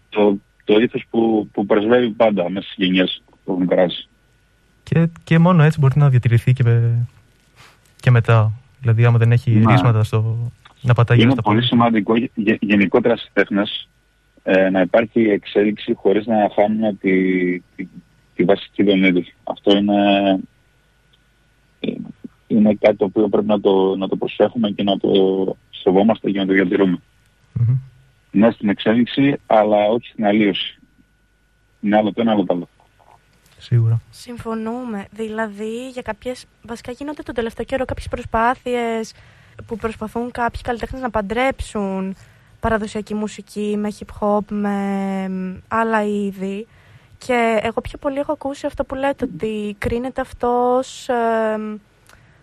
το, 0.10 0.38
το 0.72 0.80
ήθος 0.80 1.06
που, 1.10 1.50
που 1.52 1.66
πρεσβεύει 1.66 2.10
πάντα 2.10 2.50
μέσα 2.50 2.68
στις 2.72 2.86
γενιές 2.86 3.24
που 3.46 3.52
έχουν 3.52 3.68
περάσει. 3.68 4.08
Και, 4.84 5.08
και 5.24 5.40
μόνο 5.40 5.64
έτσι 5.64 5.80
μπορεί 5.80 6.00
να 6.00 6.10
διατηρηθεί 6.10 6.54
και, 6.54 6.64
και 7.96 8.12
μετά. 8.12 8.52
Δηλαδή 8.82 9.06
άμα 9.06 9.18
δεν 9.18 9.32
έχει 9.32 9.52
ναι. 9.52 9.72
ρίσματα 9.72 10.04
στο, 10.04 10.52
να 10.82 10.94
πατάει 10.94 11.22
Είναι 11.22 11.36
πολύ 11.44 11.64
σημαντικό 11.64 12.14
γενικότερα 12.60 13.16
στις 13.16 13.30
τέχνες 13.34 13.90
ε, 14.44 14.70
να 14.70 14.82
υπάρχει 14.82 15.20
εξέλιξη 15.22 15.94
χωρίς 15.94 16.26
να 16.26 16.36
χάνουμε 16.56 16.94
τη, 16.94 17.60
τη, 17.60 17.88
τη 18.36 18.44
βασική 18.44 18.84
δομή 18.84 19.14
τους. 19.14 19.28
Αυτό 19.44 19.78
είναι, 19.78 19.96
ε, 21.80 21.92
είναι 22.48 22.74
κάτι 22.74 22.96
το 22.96 23.06
οποίο 23.06 23.28
πρέπει 23.28 23.48
να 23.48 23.60
το, 23.60 23.96
να 23.96 24.08
το 24.08 24.16
προσέχουμε 24.16 24.70
και 24.70 24.84
να 24.84 24.98
το 24.98 25.10
σεβόμαστε 25.70 26.32
και 26.32 26.40
να 26.40 26.46
το 26.46 26.54
διατηρούμε. 26.54 26.98
Mm-hmm. 27.60 27.91
Ναι 28.32 28.52
στην 28.52 28.70
εξέλιξη, 28.70 29.40
αλλά 29.46 29.88
όχι 29.88 30.08
στην 30.08 30.26
αλλίωση. 30.26 30.80
Είναι 31.82 31.98
άλλο 31.98 32.14
το 32.14 32.22
ένα, 32.22 32.32
άλλο 32.32 32.46
το 32.46 32.54
άλλο. 32.54 32.70
Σίγουρα. 33.58 34.02
Συμφωνούμε. 34.10 35.06
Δηλαδή, 35.12 35.90
για 35.90 36.02
κάποιες, 36.02 36.46
βασικά 36.62 36.92
γίνονται 36.92 37.24
τον 37.24 37.36
τελευταίο 37.36 37.66
καιρό 37.66 37.86
κάποιες 37.86 38.08
προσπάθειες 38.08 39.14
που 39.66 39.76
προσπαθούν 39.76 40.32
κάποιοι 40.32 40.62
καλλιτέχνες 40.62 41.02
να 41.02 41.10
παντρέψουν 41.10 42.16
παραδοσιακή 42.60 43.14
μουσική 43.14 43.76
με 43.78 43.92
hip 44.00 44.20
hop, 44.20 44.46
με 44.50 44.76
άλλα 45.68 46.04
είδη 46.04 46.68
Και 47.18 47.60
εγώ 47.62 47.82
πιο 47.82 47.98
πολύ 47.98 48.18
έχω 48.20 48.32
ακούσει 48.32 48.66
αυτό 48.66 48.84
που 48.84 48.96
λέτε, 48.96 49.28
ότι 49.34 49.76
κρίνεται 49.78 50.22
αυτός 50.22 50.88
ως, 50.88 51.10
ε, 51.10 51.80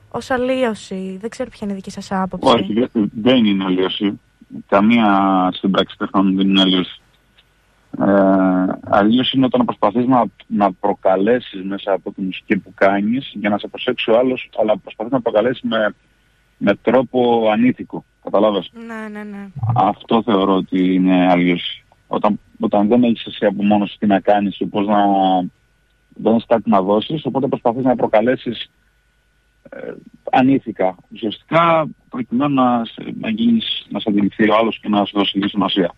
ως 0.08 0.30
αλλίωση. 0.30 1.16
Δεν 1.20 1.30
ξέρω 1.30 1.50
ποια 1.50 1.60
είναι 1.62 1.72
η 1.72 1.76
δική 1.76 1.90
σας 1.90 2.12
άποψη. 2.12 2.54
Όχι, 2.54 2.88
δεν 3.22 3.44
είναι 3.44 3.64
αλλίωση. 3.64 4.20
Καμία 4.68 5.48
σύμπραξη 5.52 5.96
τεχνών 5.98 6.36
δεν 6.36 6.48
είναι 6.48 6.60
αλλίωση. 6.60 7.00
Ε, 7.98 8.78
αλλίωση 8.80 9.36
είναι 9.36 9.46
όταν 9.46 9.64
προσπαθείς 9.64 10.06
να, 10.06 10.24
να 10.46 10.72
προκαλέσεις 10.72 11.64
μέσα 11.64 11.92
από 11.92 12.12
τη 12.12 12.20
μουσική 12.20 12.56
που 12.58 12.72
κάνεις 12.74 13.32
για 13.34 13.48
να 13.48 13.58
σε 13.58 13.68
προσέξει 13.68 14.10
ο 14.10 14.18
άλλος, 14.18 14.50
αλλά 14.60 14.78
προσπαθείς 14.78 15.12
να 15.12 15.20
προκαλέσεις 15.20 15.62
με, 15.62 15.94
με 16.58 16.74
τρόπο 16.82 17.50
ανήθικο. 17.50 18.04
Καταλάβες; 18.22 18.70
Ναι, 18.86 19.08
ναι, 19.18 19.24
ναι. 19.24 19.46
Αυτό 19.74 20.22
θεωρώ 20.22 20.54
ότι 20.54 20.94
είναι 20.94 21.26
αλλίωση. 21.30 21.84
Όταν, 22.06 22.40
όταν 22.60 22.88
δεν 22.88 23.02
έχεις 23.02 23.26
εσύ 23.26 23.44
από 23.44 23.64
μόνος 23.64 23.96
τι 23.98 24.06
να 24.06 24.20
κάνεις 24.20 24.58
ή 24.60 24.66
πώς 24.66 24.86
να 24.86 24.96
δεν 26.08 26.32
έχεις 26.32 26.46
κάτι 26.46 26.70
να 26.70 26.82
δώσεις, 26.82 27.24
οπότε 27.24 27.46
προσπαθείς 27.46 27.84
να 27.84 27.96
προκαλέσεις 27.96 28.70
ε, 29.68 29.92
ανήθικα. 30.30 30.96
Ουσιαστικά 31.12 31.88
προκειμένου 32.08 32.54
να, 32.54 32.82
να, 33.20 33.28
γίνεις, 33.28 33.86
να 33.88 34.00
σε 34.00 34.06
αντιληφθεί 34.08 34.50
ο 34.50 34.56
άλλος 34.56 34.78
και 34.80 34.88
να 34.88 35.04
σου 35.04 35.18
δώσει 35.18 35.36
λίγη 35.36 35.48
σημασία. 35.48 35.94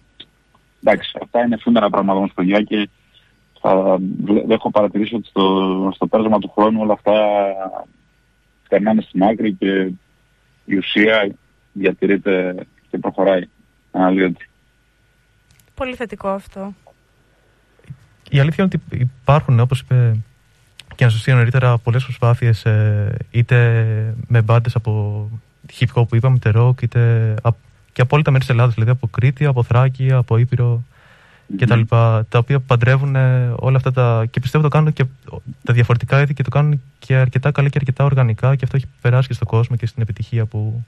Εντάξει, 0.83 1.19
αυτά 1.23 1.45
είναι 1.45 1.57
φήμερα 1.57 1.91
πράγματα 1.91 2.19
όμως 2.19 2.33
παιδιά 2.35 2.63
και 2.63 2.89
θα, 3.61 3.99
έχω 4.49 4.71
παρατηρήσει 4.71 5.15
ότι 5.15 5.29
στο, 5.29 5.91
στο 5.95 6.07
πέρασμα 6.07 6.39
του 6.39 6.53
χρόνου 6.55 6.81
όλα 6.81 6.93
αυτά 6.93 7.13
περνάνε 8.69 9.01
στην 9.01 9.23
άκρη 9.23 9.53
και 9.55 9.93
η 10.65 10.77
ουσία 10.77 11.35
διατηρείται 11.73 12.55
και 12.91 12.99
προχωράει 12.99 13.49
αναλύωτη. 13.91 14.49
Πολύ 15.75 15.95
θετικό 15.95 16.29
αυτό. 16.29 16.75
Η 18.31 18.39
αλήθεια 18.39 18.65
είναι 18.65 18.73
ότι 18.75 19.09
υπάρχουν, 19.23 19.61
όπως 19.61 19.81
είπε 19.81 20.17
και 21.01 21.07
Αναστασία 21.07 21.35
νωρίτερα, 21.35 21.79
πολλές 21.79 22.05
προσπάθειες 22.05 22.65
ε, 22.65 23.17
είτε 23.31 23.57
με 24.27 24.43
μπάντες 24.43 24.75
από 24.75 25.29
hip 25.79 25.87
hop 25.95 26.09
που 26.09 26.17
είπαμε, 26.17 26.37
είτε 26.37 26.53
rock, 26.55 26.83
είτε 26.83 27.35
και 27.93 28.03
από 28.03 28.15
όλα 28.15 28.25
τα 28.25 28.31
μέρη 28.31 28.45
της 28.45 28.53
Ελλάδας, 28.53 28.75
δηλαδή 28.75 28.91
από 28.91 29.07
Κρήτη, 29.07 29.45
από 29.45 29.63
Θράκη, 29.63 30.13
από 30.13 30.37
Ήπειρο 30.37 30.83
και 31.57 31.67
τα 31.67 31.77
λοιπά, 31.77 32.27
τα 32.29 32.39
οποία 32.39 32.61
παντρεύουν 32.61 33.17
όλα 33.57 33.77
αυτά 33.77 33.93
τα... 33.93 34.27
και 34.31 34.41
πιστεύω 34.41 34.65
το 34.65 34.71
κάνουν 34.71 34.93
και 34.93 35.05
τα 35.65 35.73
διαφορετικά 35.73 36.21
είδη 36.21 36.35
και 36.35 36.43
το 36.43 36.51
κάνουν 36.51 36.81
και 36.99 37.15
αρκετά 37.15 37.51
καλά 37.51 37.69
και 37.69 37.79
αρκετά 37.79 38.05
οργανικά 38.05 38.57
και 38.57 38.65
αυτό 38.65 38.77
έχει 38.77 38.87
περάσει 39.01 39.29
και 39.29 39.35
στον 39.35 39.49
κόσμο 39.49 39.77
και 39.77 39.87
στην 39.87 40.03
επιτυχία 40.03 40.45
που 40.45 40.85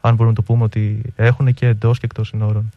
αν 0.00 0.14
μπορούμε 0.14 0.28
να 0.28 0.34
το 0.34 0.42
πούμε 0.42 0.64
ότι 0.64 1.02
έχουν 1.16 1.54
και 1.54 1.66
εντός 1.66 1.98
και 1.98 2.06
εκτός 2.06 2.28
συνόρων. 2.28 2.70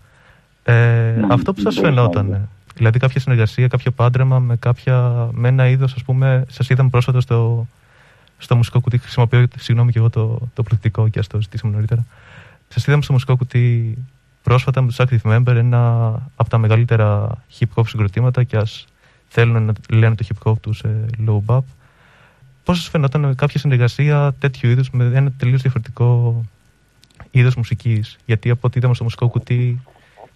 Ε, 0.63 0.73
ναι, 1.19 1.27
αυτό 1.29 1.53
που 1.53 1.61
σας 1.61 1.75
φαινόταν, 1.79 2.49
δηλαδή 2.77 2.99
κάποια 2.99 3.19
συνεργασία, 3.19 3.67
κάποιο 3.67 3.91
πάντρεμα 3.91 4.39
με, 4.39 4.55
κάποια, 4.55 5.27
με 5.31 5.47
ένα 5.47 5.67
είδος, 5.67 5.93
ας 5.93 6.03
πούμε, 6.03 6.45
σας 6.49 6.69
είδαμε 6.69 6.89
πρόσφατα 6.89 7.21
στο, 7.21 7.67
στο 8.37 8.55
μουσικό 8.55 8.79
κουτί, 8.79 8.97
χρησιμοποιώ, 8.97 9.47
συγγνώμη 9.57 9.91
και 9.91 9.99
εγώ 9.99 10.09
το, 10.09 10.39
το 10.53 10.63
πληθυντικό 10.63 11.07
και 11.07 11.19
ας 11.19 11.27
το 11.27 11.41
ζητήσαμε 11.41 11.73
νωρίτερα. 11.73 12.05
Σας 12.67 12.87
είδαμε 12.87 13.03
στο 13.03 13.13
μουσικό 13.13 13.37
κουτί 13.37 13.97
πρόσφατα 14.43 14.81
με 14.81 14.87
τους 14.87 14.97
Active 14.99 15.35
Member 15.35 15.55
ένα 15.55 16.07
από 16.35 16.49
τα 16.49 16.57
μεγαλύτερα 16.57 17.29
hip 17.59 17.65
hop 17.75 17.83
συγκροτήματα 17.87 18.43
και 18.43 18.57
ας 18.57 18.85
θέλουν 19.27 19.63
να 19.65 19.73
λένε 19.89 20.15
το 20.15 20.25
hip 20.27 20.51
hop 20.51 20.59
τους 20.61 20.81
ε, 20.81 21.05
low 21.27 21.39
bap. 21.45 21.61
Πώς 22.63 22.77
σας 22.77 22.89
φαινόταν 22.89 23.35
κάποια 23.35 23.59
συνεργασία 23.59 24.35
τέτοιου 24.39 24.69
είδους 24.69 24.89
με 24.89 25.11
ένα 25.13 25.31
τελείως 25.31 25.61
διαφορετικό 25.61 26.41
είδος 27.31 27.55
μουσικής; 27.55 28.17
Γιατί 28.25 28.49
από 28.49 28.67
ό,τι 28.67 28.77
είδαμε 28.77 28.93
στο 28.93 29.03
μουσικό 29.03 29.27
κουτί 29.27 29.81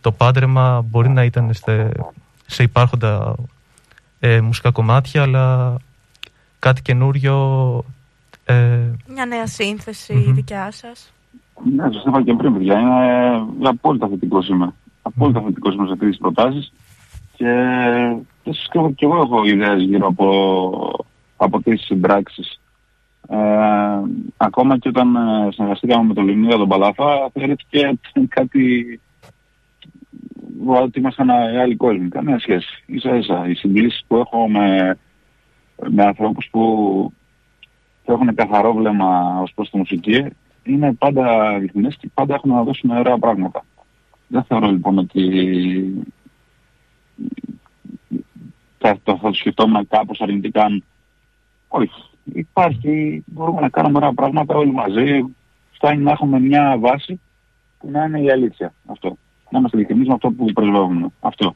το 0.01 0.11
πάντρεμα 0.11 0.81
μπορεί 0.81 1.09
να 1.09 1.23
ήταν 1.23 1.53
σε, 1.53 1.91
σε 2.51 2.63
υπάρχοντα 2.63 3.35
ε, 4.19 4.41
μουσικά 4.41 4.71
κομμάτια 4.71 5.21
αλλά 5.21 5.75
κάτι 6.59 6.81
καινούριο 6.81 7.35
ε... 8.45 8.79
Μια 9.07 9.25
νέα 9.25 9.47
σύνθεση 9.47 10.31
δικιά 10.31 10.71
σας. 10.71 11.13
Ναι, 11.75 11.83
σας 11.91 12.03
είπα 12.05 12.21
και 12.23 12.33
πριν, 12.33 12.53
παιδιά. 12.53 12.79
Είναι 12.79 13.69
απόλυτα 13.69 14.07
θετικός 14.07 14.47
είμαι. 14.47 14.73
Απόλυτα 15.01 15.41
θετικός 15.41 15.73
είμαι 15.73 15.85
σε 15.85 15.93
αυτές 15.93 16.09
τις 16.09 16.17
προτάσεις. 16.17 16.73
Και, 17.35 17.45
και, 18.43 18.51
και 18.95 19.05
εγώ 19.05 19.21
έχω 19.21 19.45
ιδέες 19.45 19.81
γύρω 19.81 20.07
από, 20.07 21.05
από 21.37 21.61
τις 21.61 21.81
συμπράξεις. 21.81 22.59
Ε, 23.27 23.37
ακόμα 24.37 24.77
και 24.77 24.87
όταν 24.87 25.15
ε, 25.15 25.51
συνεργαστήκαμε 25.51 26.07
με 26.07 26.13
τον 26.13 26.25
Λιμνίδα 26.25 26.57
τον 26.57 26.67
Παλάφα, 26.67 27.29
θεωρήθηκε 27.33 27.99
κάτι 28.27 28.99
ότι 30.65 30.99
ήμασταν 30.99 31.29
άλλοι 31.29 31.75
κόσμοι. 31.75 32.09
Καμία 32.09 32.39
σχέση. 32.39 32.83
Ίσα 32.85 33.15
ίσα. 33.15 33.47
Οι 33.47 33.53
συγκλήσεις 33.53 34.03
που 34.07 34.15
έχω 34.15 34.49
με, 34.49 34.97
με 35.89 36.03
ανθρώπους 36.03 36.47
που 36.51 37.13
έχουν 38.05 38.35
καθαρό 38.35 38.73
βλέμμα 38.73 39.39
ως 39.41 39.51
προς 39.53 39.69
τη 39.69 39.77
μουσική 39.77 40.25
είναι 40.63 40.93
πάντα 40.93 41.49
αληθινές 41.49 41.95
και 41.95 42.09
πάντα 42.13 42.33
έχουν 42.33 42.51
να 42.51 42.63
δώσουν 42.63 42.89
ωραία 42.89 43.17
πράγματα. 43.17 43.65
Δεν 44.27 44.43
θεωρώ 44.43 44.67
λοιπόν 44.71 44.97
ότι 44.97 45.25
θα, 48.77 48.97
το, 49.03 49.17
θα 49.17 49.29
το 49.29 49.33
σκεφτόμουν 49.33 49.87
κάπως 49.87 50.21
αρνητικά. 50.21 50.81
Όχι. 51.67 52.09
Υπάρχει, 52.23 53.23
μπορούμε 53.25 53.61
να 53.61 53.69
κάνουμε 53.69 53.97
ωραία 53.97 54.13
πράγματα 54.13 54.55
όλοι 54.55 54.71
μαζί. 54.71 55.35
Φτάνει 55.71 56.03
να 56.03 56.11
έχουμε 56.11 56.39
μια 56.39 56.77
βάση 56.79 57.19
που 57.79 57.91
να 57.91 58.03
είναι 58.03 58.21
η 58.21 58.31
αλήθεια. 58.31 58.73
Αυτό. 58.85 59.17
Να 59.51 59.59
είμαστε 59.59 59.77
ειλικρινείς 59.77 60.07
με 60.07 60.13
αυτό 60.13 60.29
που 60.31 60.45
πρεσβεύουμε. 60.53 61.07
Αυτό. 61.19 61.55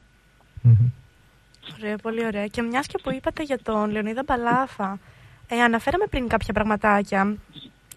Ωραία, 1.80 1.98
πολύ 1.98 2.25
ωραία. 2.25 2.48
Και 2.48 2.62
μιας 2.62 2.88
και 2.88 3.00
που 3.04 3.12
είπατε 3.12 3.44
για 3.44 3.60
τον 3.60 3.92
Λεωνίδα 3.92 4.24
Μπαλάφα, 4.25 5.00
ε, 5.48 5.62
αναφέραμε 5.62 6.06
πριν 6.10 6.28
κάποια 6.28 6.54
πραγματάκια 6.54 7.36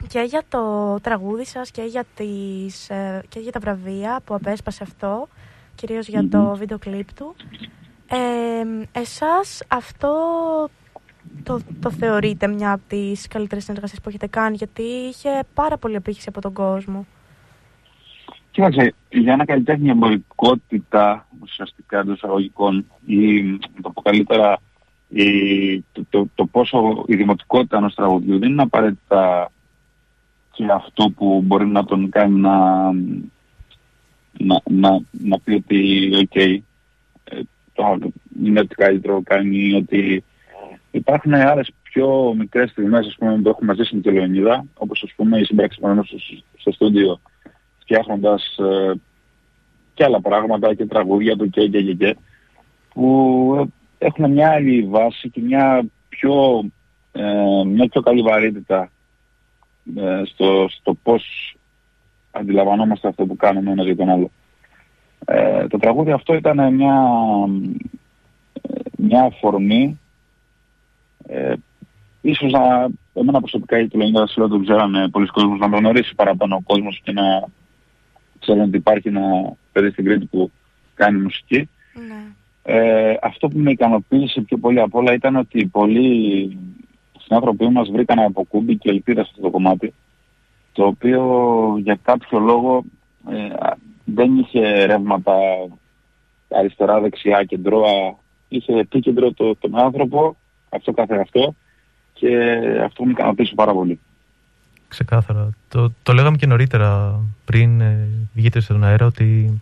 και 0.07 0.21
για 0.21 0.43
το 0.49 0.95
τραγούδι 1.01 1.45
σας 1.45 1.71
και 1.71 1.83
για, 1.83 2.05
τις, 2.15 2.91
ε, 2.91 3.23
και 3.29 3.39
για 3.41 3.53
τα 3.53 3.61
βραβεία 3.61 4.21
που 4.25 4.35
απέσπασε 4.35 4.83
αυτό, 4.83 5.29
κυρίως 5.75 6.09
για 6.09 6.29
το 6.29 6.57
βίντεο 6.57 6.79
κλιπ 6.79 7.15
του. 7.15 7.35
Ε, 8.09 9.01
εσάς 9.01 9.63
αυτό 9.69 10.13
το, 11.43 11.61
το 11.81 11.91
θεωρείτε 11.91 12.47
μια 12.47 12.73
από 12.73 12.83
τις 12.89 13.29
καλύτερες 13.29 13.65
συνεργασίες 13.65 14.01
που 14.01 14.09
έχετε 14.09 14.27
κάνει, 14.27 14.57
γιατί 14.57 14.83
είχε 14.83 15.43
πάρα 15.55 15.77
πολύ 15.77 15.97
απήχηση 15.97 16.27
από 16.29 16.41
τον 16.41 16.53
κόσμο. 16.53 17.07
Κοίταξε, 18.59 18.95
για 19.09 19.33
ένα 19.33 19.45
καλλιτέχνη 19.45 19.91
εμπορικότητα 19.91 21.27
ουσιαστικά 21.43 22.05
των 22.05 22.15
εισαγωγικών 22.15 22.87
ή 23.07 23.43
το 23.83 23.91
πω 23.91 24.03
καλύτερα 24.03 24.61
η, 25.09 25.81
το, 25.81 26.05
το, 26.11 26.29
το, 26.35 26.47
πόσο 26.47 27.05
η 27.07 27.17
δημοτικότητα 27.17 27.77
ενός 27.77 27.95
τραγουδιού 27.95 28.39
δεν 28.39 28.51
είναι 28.51 28.63
απαραίτητα 28.63 29.51
και 30.53 30.65
αυτό 30.73 31.11
που 31.17 31.43
μπορεί 31.45 31.67
να 31.67 31.85
τον 31.85 32.11
κάνει 32.11 32.41
να, 32.41 32.93
να, 34.39 34.61
να, 34.71 35.01
να 35.11 35.39
πει 35.39 35.53
ότι 35.53 36.11
OK, 36.17 36.31
okay, 36.35 36.59
ε, 37.25 37.41
το 37.73 37.99
είναι 38.45 38.61
ό,τι 38.61 38.75
καλύτερο 38.75 39.23
κάνει, 39.23 39.75
ότι 39.75 40.25
υπάρχουν 40.91 41.35
άλλες 41.35 41.71
πιο 41.83 42.35
μικρές 42.39 42.71
στιγμές 42.71 43.07
ας 43.07 43.17
πούμε, 43.19 43.37
που 43.37 43.49
έχουμε 43.49 43.75
ζήσει 43.75 43.95
με 43.95 44.01
τον 44.01 44.11
Λεωνίδα, 44.11 44.65
όπως 44.75 45.03
ας 45.03 45.13
πούμε 45.17 45.39
η 45.39 45.45
σύμπραξη 45.45 45.81
πάνω 45.81 46.03
στο, 46.03 46.17
στο 46.57 46.73
στούντιο 46.73 47.21
φτιάχνοντας 47.89 48.57
ε, 48.59 48.93
και 49.95 50.05
άλλα 50.05 50.21
πράγματα 50.21 50.75
και 50.75 50.87
τραγούδια 50.87 51.37
του 51.37 51.51
και 51.51 51.69
και 51.69 51.83
και, 51.83 51.95
και 51.95 52.17
που 52.93 53.71
έχουν 53.99 54.31
μια 54.31 54.51
άλλη 54.51 54.83
βάση 54.83 55.31
και 55.31 55.41
μια 55.41 55.85
πιο, 56.09 56.65
ε, 57.13 57.65
μια 57.65 57.89
πιο 57.89 58.01
καλή 58.01 58.23
βαρύτητα 58.23 58.91
ε, 59.97 60.23
στο, 60.25 60.67
στο 60.69 60.95
πώς 60.95 61.55
αντιλαμβανόμαστε 62.31 63.09
αυτό 63.09 63.27
που 63.27 63.37
κάνουμε 63.37 63.71
ένα 63.71 63.83
για 63.83 63.97
τον 63.97 64.09
άλλο. 64.09 64.31
Ε, 65.25 65.67
το 65.67 65.79
τραγούδι 65.79 66.11
αυτό 66.11 66.35
ήταν 66.35 66.75
μια, 66.75 66.97
μια 68.97 69.23
αφορμή 69.23 70.01
ε, 71.27 71.55
ίσως 72.21 72.53
να, 72.53 72.89
εμένα 73.15 73.39
προσωπικά 73.41 73.79
η 73.79 73.89
Τουλενίδα 73.89 74.21
Βασιλό 74.21 74.49
το 74.49 74.59
ξέρανε 74.59 75.09
πολλοί 75.09 75.27
κόσμος 75.27 75.59
να 75.59 75.69
με 75.69 75.77
γνωρίσει 75.77 76.15
παραπάνω 76.15 76.55
ο 76.55 76.63
κόσμος 76.67 77.01
και 77.05 77.13
να 77.13 77.49
ξέρουν 78.41 78.63
ότι 78.63 78.77
υπάρχει 78.77 79.09
ένα 79.09 79.57
παιδί 79.73 79.91
στην 79.91 80.05
Κρήτη 80.05 80.27
που 80.27 80.51
κάνει 80.95 81.21
μουσική. 81.21 81.69
Ναι. 82.09 82.23
Ε, 82.63 83.17
αυτό 83.23 83.49
που 83.49 83.59
με 83.59 83.71
ικανοποίησε 83.71 84.41
πιο 84.41 84.57
πολύ 84.57 84.81
απ' 84.81 84.95
όλα 84.95 85.13
ήταν 85.13 85.37
ότι 85.37 85.67
πολλοί 85.67 86.59
συνάνθρωποι 87.19 87.69
μας 87.69 87.91
βρήκαν 87.91 88.19
από 88.19 88.45
κούμπι 88.45 88.77
και 88.77 88.91
ελπίδα 88.91 89.23
σε 89.23 89.29
αυτό 89.31 89.43
το 89.43 89.51
κομμάτι, 89.51 89.95
το 90.73 90.85
οποίο 90.85 91.23
για 91.83 91.99
κάποιο 92.03 92.39
λόγο 92.39 92.85
ε, 93.31 93.49
δεν 94.05 94.39
είχε 94.39 94.85
ρεύματα 94.85 95.35
αριστερά, 96.49 97.01
δεξιά, 97.01 97.45
κεντρώα, 97.45 98.17
είχε 98.49 98.73
επίκεντρο 98.79 99.33
το, 99.33 99.57
τον 99.57 99.79
άνθρωπο, 99.79 100.37
αυτό 100.69 100.93
κάθε 100.93 101.17
αυτό, 101.17 101.55
και 102.13 102.61
αυτό 102.83 103.05
με 103.05 103.11
ικανοποίησε 103.11 103.55
πάρα 103.55 103.73
πολύ. 103.73 104.01
Ξεκάθαρα. 104.89 105.51
Το, 105.69 105.93
το 106.03 106.13
λέγαμε 106.13 106.37
και 106.37 106.47
νωρίτερα 106.47 107.21
πριν 107.45 107.81
ε, 107.81 108.09
βγείτε 108.35 108.61
στον 108.61 108.85
αέρα 108.85 109.07
ότι 109.07 109.61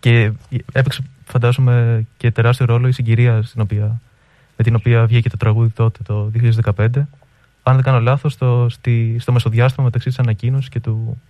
και 0.00 0.32
έπαιξε 0.72 1.02
φαντάζομαι 1.24 2.06
και 2.16 2.30
τεράστιο 2.30 2.66
ρόλο 2.66 2.88
η 2.88 2.92
συγκυρία 2.92 3.42
στην 3.42 3.60
οποία, 3.60 4.00
με 4.56 4.64
την 4.64 4.74
οποία 4.74 5.06
βγήκε 5.06 5.28
το 5.28 5.36
τραγούδι 5.36 5.70
τότε 5.70 6.02
το 6.02 6.30
2015. 6.76 6.88
Αν 7.62 7.74
δεν 7.74 7.82
κάνω 7.82 8.00
λάθος, 8.00 8.32
στο, 8.32 8.66
στη, 8.70 9.16
στο 9.18 9.32
μεσοδιάστημα 9.32 9.84
μεταξύ 9.84 10.08
της 10.08 10.18
ανακοίνωσης 10.18 10.68
και 10.68 10.80
του, 10.80 11.20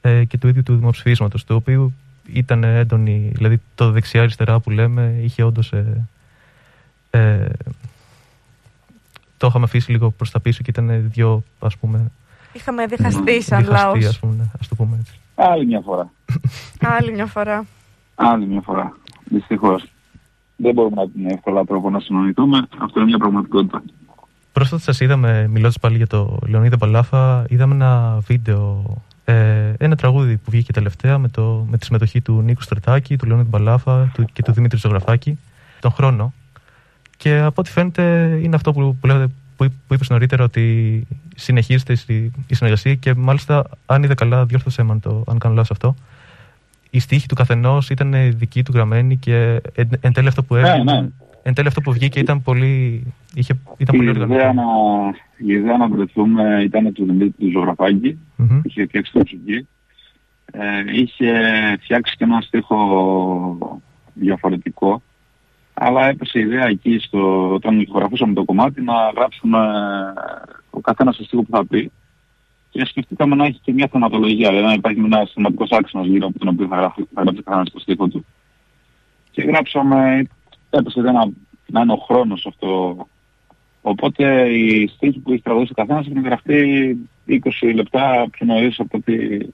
ε, 0.00 0.24
και 0.24 0.38
του 0.38 0.48
ίδιου 0.48 0.62
του 0.62 0.76
δημοψηφίσματος, 0.76 1.44
το 1.44 1.54
οποίο 1.54 1.92
ήταν 2.32 2.64
έντονη, 2.64 3.30
δηλαδή 3.34 3.60
το 3.74 3.90
δεξιά-αριστερά 3.90 4.60
που 4.60 4.70
λέμε 4.70 5.18
είχε 5.22 5.42
όντως 5.42 5.72
ε, 5.72 6.08
ε, 7.10 7.46
το 9.36 9.46
είχαμε 9.46 9.64
αφήσει 9.64 9.90
λίγο 9.90 10.10
προς 10.10 10.30
τα 10.30 10.40
πίσω 10.40 10.62
και 10.62 10.70
ήταν 10.70 11.10
δύο 11.10 11.42
ας 11.58 11.76
πούμε 11.76 12.10
Είχαμε 12.52 12.86
διχαστεί 12.86 13.42
σαν 13.42 13.64
λαός. 13.64 14.06
ας, 14.06 14.18
πούμε, 14.18 14.50
ας 14.60 14.68
το 14.68 14.74
πούμε 14.74 14.96
έτσι. 15.00 15.20
Άλλη 15.34 15.66
μια 15.66 15.80
φορά. 15.80 16.10
Άλλη 16.80 17.12
μια 17.12 17.26
φορά. 17.26 17.64
Άλλη 18.14 18.46
μια 18.46 18.60
φορά. 18.60 18.96
Δυστυχώς. 19.24 19.84
Δεν 20.56 20.74
μπορούμε 20.74 21.02
να 21.02 21.08
την 21.08 21.26
εύκολα 21.30 21.64
τρόπο 21.64 21.90
να 21.90 22.00
συνοηθούμε. 22.00 22.58
Αυτό 22.78 23.00
είναι 23.00 23.08
μια 23.08 23.18
πραγματικότητα. 23.18 23.82
Πρόσφατα 24.52 24.82
σας 24.82 25.00
είδαμε, 25.00 25.46
μιλώντας 25.48 25.78
πάλι 25.78 25.96
για 25.96 26.06
το 26.06 26.38
Λεωνίδα 26.46 26.78
Παλάφα, 26.78 27.44
είδαμε 27.48 27.74
ένα 27.74 28.18
βίντεο, 28.26 28.84
ε, 29.24 29.72
ένα 29.78 29.96
τραγούδι 29.96 30.36
που 30.36 30.50
βγήκε 30.50 30.72
τελευταία 30.72 31.18
με, 31.18 31.28
το, 31.28 31.66
με 31.70 31.78
τη 31.78 31.84
συμμετοχή 31.84 32.20
του 32.20 32.40
Νίκου 32.42 32.62
Στρετάκη, 32.62 33.16
του 33.16 33.26
Λεωνίδα 33.26 33.48
Παλάφα 33.50 34.10
του, 34.14 34.24
και 34.32 34.42
του 34.42 34.52
Δημήτρη 34.52 34.78
Ζωγραφάκη, 34.78 35.38
τον 35.80 35.90
χρόνο. 35.90 36.32
Και 37.16 37.38
από 37.38 37.60
ό,τι 37.60 37.70
φαίνεται 37.70 38.38
είναι 38.42 38.56
αυτό 38.56 38.72
που, 38.72 38.96
που, 39.00 39.06
λέτε, 39.06 39.26
που, 39.58 39.66
που 39.86 39.94
είπες 39.94 40.08
νωρίτερα 40.08 40.44
ότι 40.44 41.06
συνεχίζεται 41.36 41.92
η, 42.06 42.32
η 42.46 42.54
συνεργασία 42.54 42.94
και 42.94 43.14
μάλιστα 43.14 43.64
αν 43.86 44.02
είδα 44.02 44.14
καλά 44.14 44.44
διόρθωσέ 44.44 44.82
με 44.82 44.92
αν, 44.92 45.00
το, 45.00 45.24
αν 45.28 45.38
κάνω 45.38 45.54
λάθος 45.54 45.70
αυτό 45.70 45.94
η 46.90 46.98
στίχη 46.98 47.26
του 47.28 47.34
καθενός 47.34 47.90
ήταν 47.90 48.14
δική 48.38 48.62
του 48.62 48.72
γραμμένη 48.74 49.16
και 49.16 49.60
εν, 49.74 49.88
εν 50.00 50.12
τέλει 50.12 50.28
αυτό 50.28 50.42
που 50.42 50.54
Ναι, 50.54 50.68
έβγαινε. 50.68 51.00
ναι. 51.00 51.08
Εν 51.42 51.54
τέλει 51.54 51.68
αυτό 51.68 51.80
που 51.80 51.92
βγήκε 51.92 52.20
ήταν 52.20 52.42
πολύ. 52.42 53.02
Είχε, 53.34 53.58
ήταν 53.76 53.94
Η 53.94 53.98
πολύ 53.98 54.10
ιδέα, 54.10 54.22
οργανωμένο. 54.22 54.62
να, 54.62 55.14
η 55.46 55.52
ιδέα 55.52 55.76
να 55.76 55.88
βρεθούμε 55.88 56.62
ήταν 56.62 56.92
του 56.92 57.04
Δημήτρη 57.04 57.30
του 57.30 57.50
Ζωγραφάκη. 57.50 58.18
Μμμ. 58.36 58.60
Είχε 58.62 58.84
φτιάξει 58.86 59.12
τη 59.12 59.18
μουσική. 59.18 59.66
Ε, 60.52 60.60
είχε 61.00 61.32
φτιάξει 61.80 62.16
και 62.16 62.24
ένα 62.24 62.40
στίχο 62.40 62.78
διαφορετικό. 64.14 65.02
Αλλά 65.80 66.06
έπεσε 66.08 66.38
η 66.38 66.42
ιδέα 66.42 66.66
εκεί 66.66 66.98
στο, 66.98 67.52
όταν 67.52 67.80
ηχογραφούσαμε 67.80 68.34
το 68.34 68.44
κομμάτι 68.44 68.82
να 68.82 68.94
γράψουμε 69.16 69.58
ο 70.70 70.80
καθένας 70.80 71.16
το 71.16 71.24
στίχο 71.24 71.42
που 71.42 71.56
θα 71.56 71.66
πει. 71.66 71.90
Και 72.70 72.84
σκεφτήκαμε 72.84 73.34
να 73.34 73.44
έχει 73.44 73.60
και 73.62 73.72
μια 73.72 73.88
θεματολογία, 73.92 74.48
δηλαδή 74.48 74.66
να 74.66 74.72
υπάρχει 74.72 75.00
ένας 75.00 75.32
θεματικός 75.34 75.70
άξονας 75.70 76.06
γύρω 76.06 76.26
από 76.26 76.38
τον 76.38 76.48
οποίο 76.48 76.66
θα 76.66 76.76
γράψει, 76.76 77.08
θα 77.14 77.22
γράψει 77.22 77.42
καθένας 77.42 77.70
το 77.70 77.78
στίχο 77.78 78.08
του. 78.08 78.24
Και 79.30 79.42
γράψαμε, 79.42 80.26
έπεσε 80.70 81.00
ένα, 81.00 81.30
να 81.66 81.80
είναι 81.80 81.92
ο 81.92 81.96
χρόνος 81.96 82.46
αυτό. 82.46 82.96
Οπότε 83.82 84.48
οι 84.48 84.86
στίχοι 84.86 85.18
που 85.18 85.32
έχει 85.32 85.42
τραγουδήσει 85.42 85.72
ο 85.72 85.80
καθένας 85.82 86.06
έχουν 86.06 86.24
γραφτεί 86.24 86.96
20 87.28 87.74
λεπτά 87.74 88.26
πιο 88.30 88.46
νωρίς 88.46 88.80
από 88.80 88.98
ότι 88.98 89.48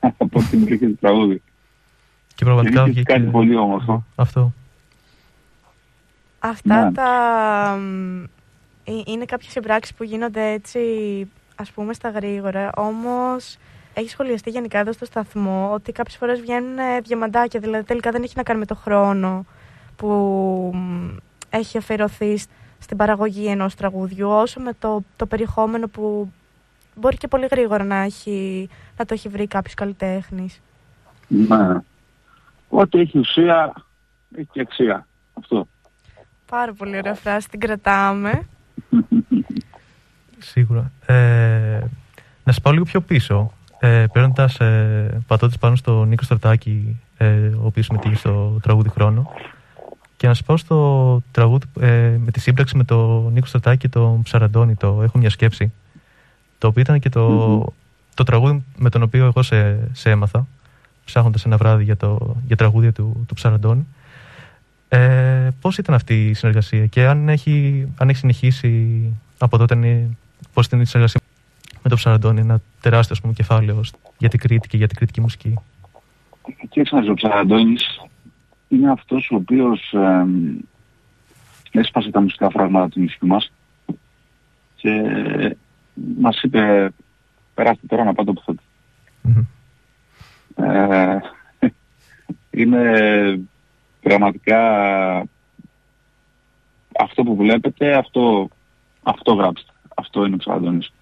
από 0.18 0.42
την 0.50 0.64
βρήκε 0.64 0.86
του 0.86 0.96
τραγούδι. 1.00 1.42
Και 2.34 2.44
πραγματικά 2.44 2.84
Και 2.84 2.90
βγήκε. 2.90 3.12
κάτι 3.12 3.26
πολύ 3.26 3.56
όμορφο. 3.56 4.04
Αυτό. 4.14 4.52
Αυτά 6.38 6.84
Ναι. 6.84 6.92
τα... 6.92 7.76
μ, 7.80 8.22
ε, 8.84 9.02
Είναι 9.06 9.24
κάποιες 9.24 9.52
συμπράξεις 9.52 9.94
που 9.94 10.04
γίνονται 10.04 10.50
έτσι, 10.50 10.80
ας 11.56 11.70
πούμε, 11.70 11.92
στα 11.92 12.08
γρήγορα. 12.10 12.70
Όμως 12.76 13.56
έχει 13.94 14.08
σχολιαστεί 14.08 14.50
γενικά 14.50 14.78
εδώ 14.78 14.92
στο 14.92 15.04
σταθμό 15.04 15.70
ότι 15.72 15.92
κάποιες 15.92 16.16
φορές 16.16 16.40
βγαίνουν 16.40 16.78
ε, 16.78 17.00
διαμαντάκια. 17.00 17.60
Δηλαδή 17.60 17.84
τελικά 17.84 18.10
δεν 18.10 18.22
έχει 18.22 18.32
να 18.36 18.42
κάνει 18.42 18.58
με 18.58 18.66
το 18.66 18.74
χρόνο 18.74 19.44
που 19.96 20.06
μ, 20.74 21.16
έχει 21.50 21.78
αφιερωθεί 21.78 22.36
σ- 22.36 22.50
στην 22.78 22.96
παραγωγή 22.96 23.46
ενός 23.46 23.74
τραγουδιού, 23.74 24.28
όσο 24.30 24.60
με 24.60 24.72
το, 24.78 25.02
το 25.16 25.26
περιεχόμενο 25.26 25.88
που 25.88 26.32
μπορεί 26.94 27.16
και 27.16 27.28
πολύ 27.28 27.46
γρήγορα 27.50 27.84
να, 27.84 27.96
έχει, 27.96 28.68
να 28.98 29.04
το 29.04 29.14
έχει 29.14 29.28
βρει 29.28 29.46
κάποιος 29.46 29.74
καλλιτέχνης. 29.74 30.60
Ναι. 31.28 31.80
Ό,τι 32.68 32.98
έχει 32.98 33.18
ουσία 33.18 33.72
έχει 34.36 34.48
και 34.52 34.60
αξία. 34.60 35.06
Αυτό. 35.34 35.68
Πάρα 36.50 36.72
πολύ 36.72 36.96
ωραία 36.96 37.14
φράση, 37.14 37.48
την 37.48 37.60
κρατάμε. 37.60 38.48
Σίγουρα. 40.38 40.92
Ε, 41.06 41.78
να 42.44 42.52
σας 42.52 42.60
πάω 42.60 42.72
λίγο 42.72 42.84
πιο 42.84 43.00
πίσω. 43.00 43.52
Ε, 43.78 44.04
Παίρνοντας 44.12 44.60
ε, 44.60 45.22
πατώντας 45.26 45.58
πάνω 45.58 45.76
στο 45.76 46.04
Νίκο 46.04 46.22
Στρατάκη, 46.22 47.00
ε, 47.16 47.26
ο 47.46 47.62
οποίος 47.64 47.86
συμμετείχε 47.86 48.14
στο 48.14 48.58
τραγούδι 48.62 48.88
Χρόνο. 48.88 49.30
Και 50.16 50.26
να 50.26 50.34
σας 50.34 50.44
πάω 50.44 50.56
στο 50.56 51.22
τραγούδι 51.30 51.66
ε, 51.80 52.16
με 52.18 52.30
τη 52.30 52.40
σύμπραξη 52.40 52.76
με 52.76 52.84
τον 52.84 53.32
Νίκο 53.32 53.46
Στρατάκη 53.46 53.78
και 53.78 53.88
τον 53.88 54.22
Ψαραντώνη, 54.22 54.74
το 54.74 55.02
Έχω 55.02 55.18
μια 55.18 55.30
σκέψη. 55.30 55.72
Το 56.58 56.66
οποίο 56.66 56.82
ήταν 56.82 56.98
και 56.98 57.08
το, 57.08 57.28
Μμμ. 57.28 57.62
το 58.14 58.24
τραγούδι 58.24 58.64
με 58.76 58.90
τον 58.90 59.02
οποίο 59.02 59.24
εγώ 59.24 59.42
σε, 59.42 59.88
σε 59.92 60.10
έμαθα, 60.10 60.46
ψάχνοντας 61.04 61.44
ένα 61.44 61.56
βράδυ 61.56 61.84
για, 61.84 61.96
το, 61.96 62.36
για 62.46 62.56
τραγούδια 62.56 62.92
του, 62.92 63.24
του 63.28 63.34
Ψαραντώνη. 63.34 63.86
Ε, 64.88 65.48
Πώς 65.60 65.78
ήταν 65.78 65.94
αυτή 65.94 66.28
η 66.28 66.34
συνεργασία 66.34 66.86
και 66.86 67.06
αν 67.06 67.28
έχει, 67.28 67.86
αν 67.98 68.08
έχει 68.08 68.18
συνεχίσει 68.18 69.00
από 69.38 69.58
τότε, 69.58 70.08
πώς 70.52 70.66
ήταν 70.66 70.80
η 70.80 70.86
συνεργασία 70.86 71.20
με 71.82 71.88
τον 71.88 71.98
Ψαραντώνη, 71.98 72.40
ένα 72.40 72.60
τεράστιο 72.80 73.14
ας 73.14 73.20
πούμε, 73.20 73.32
κεφάλαιο 73.32 73.80
για 74.18 74.28
την 74.28 74.38
Κρήτη 74.38 74.68
και 74.68 74.76
για 74.76 74.86
την 74.86 74.96
κριτική 74.96 75.20
μουσική; 75.20 75.54
Κοίταξε 76.68 76.96
να 76.96 77.10
ο 77.10 77.14
Ψαραντώνης 77.14 78.00
είναι 78.68 78.90
αυτός 78.90 79.30
ο 79.32 79.34
οποίος 79.34 79.92
ε, 79.92 80.26
έσπασε 81.70 82.10
τα 82.10 82.20
μουσικά 82.20 82.50
φράγματα 82.50 82.88
του 82.88 83.00
νησιού 83.00 83.26
μας 83.26 83.52
και 84.74 84.90
μας 86.20 86.42
είπε 86.42 86.92
περάστε 87.54 87.86
τώρα 87.86 88.04
να 88.04 88.14
πάτε 88.14 88.30
όπου 88.30 88.42
θέλετε. 88.44 88.62
Μμμ. 89.22 89.44
Ε, 90.56 91.20
είναι 92.50 92.80
πραγματικά 94.08 94.60
αυτό 96.98 97.22
που 97.22 97.36
βλέπετε, 97.36 97.96
αυτό, 97.96 98.48
αυτό 99.02 99.32
γράψτε. 99.34 99.72
Αυτό 99.94 100.24
είναι 100.24 100.34
ο 100.34 100.38
Ψαραντώνης. 100.38 100.92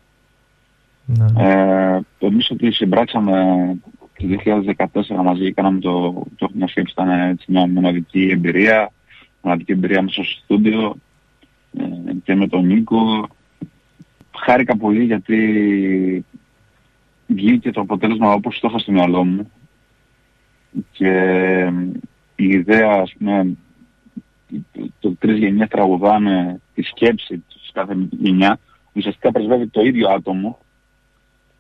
Ναι. 1.05 1.27
Ε, 1.39 2.01
εμείς 2.19 2.51
ότι 2.51 2.73
συμπράξαμε 2.73 3.67
το 4.17 4.27
2014 5.13 5.25
μαζί, 5.25 5.53
κάναμε 5.53 5.81
το, 5.81 6.13
το 6.37 6.47
έχουμε 6.51 6.69
σκέψη, 6.69 6.93
ήταν 6.93 7.11
έτσι 7.11 7.53
μια 7.53 7.67
μοναδική 7.67 8.29
εμπειρία, 8.33 8.93
μοναδική 9.43 9.73
εμπειρία 9.73 10.03
μέσα 10.03 10.23
στο 10.23 10.33
στούντιο 10.45 10.97
ε, 11.79 12.13
και 12.25 12.35
με 12.35 12.49
τον 12.49 12.67
Νίκο. 12.67 13.29
Χάρηκα 14.37 14.77
πολύ 14.77 15.05
γιατί 15.05 16.25
βγήκε 17.27 17.71
το 17.71 17.81
αποτέλεσμα 17.81 18.33
όπως 18.33 18.61
το 18.61 18.69
είχα 18.69 18.79
στο 18.79 18.93
μυαλό 18.93 19.25
μου 19.25 19.51
και 20.93 21.09
ε, 21.09 21.73
η 22.37 22.47
ιδέα, 22.49 22.91
ας 22.91 23.15
πούμε, 23.19 23.57
το, 24.73 24.91
το 25.01 25.15
τρεις 25.19 25.39
γενιές 25.39 25.69
τραγουδάνε 25.69 26.61
τη 26.75 26.83
σκέψη 26.83 27.39
της 27.39 27.71
κάθε 27.73 27.97
γενιά, 28.11 28.59
ουσιαστικά 28.93 29.33
πρεσβεύει 29.33 29.67
το 29.67 29.81
ίδιο 29.81 30.09
άτομο 30.09 30.59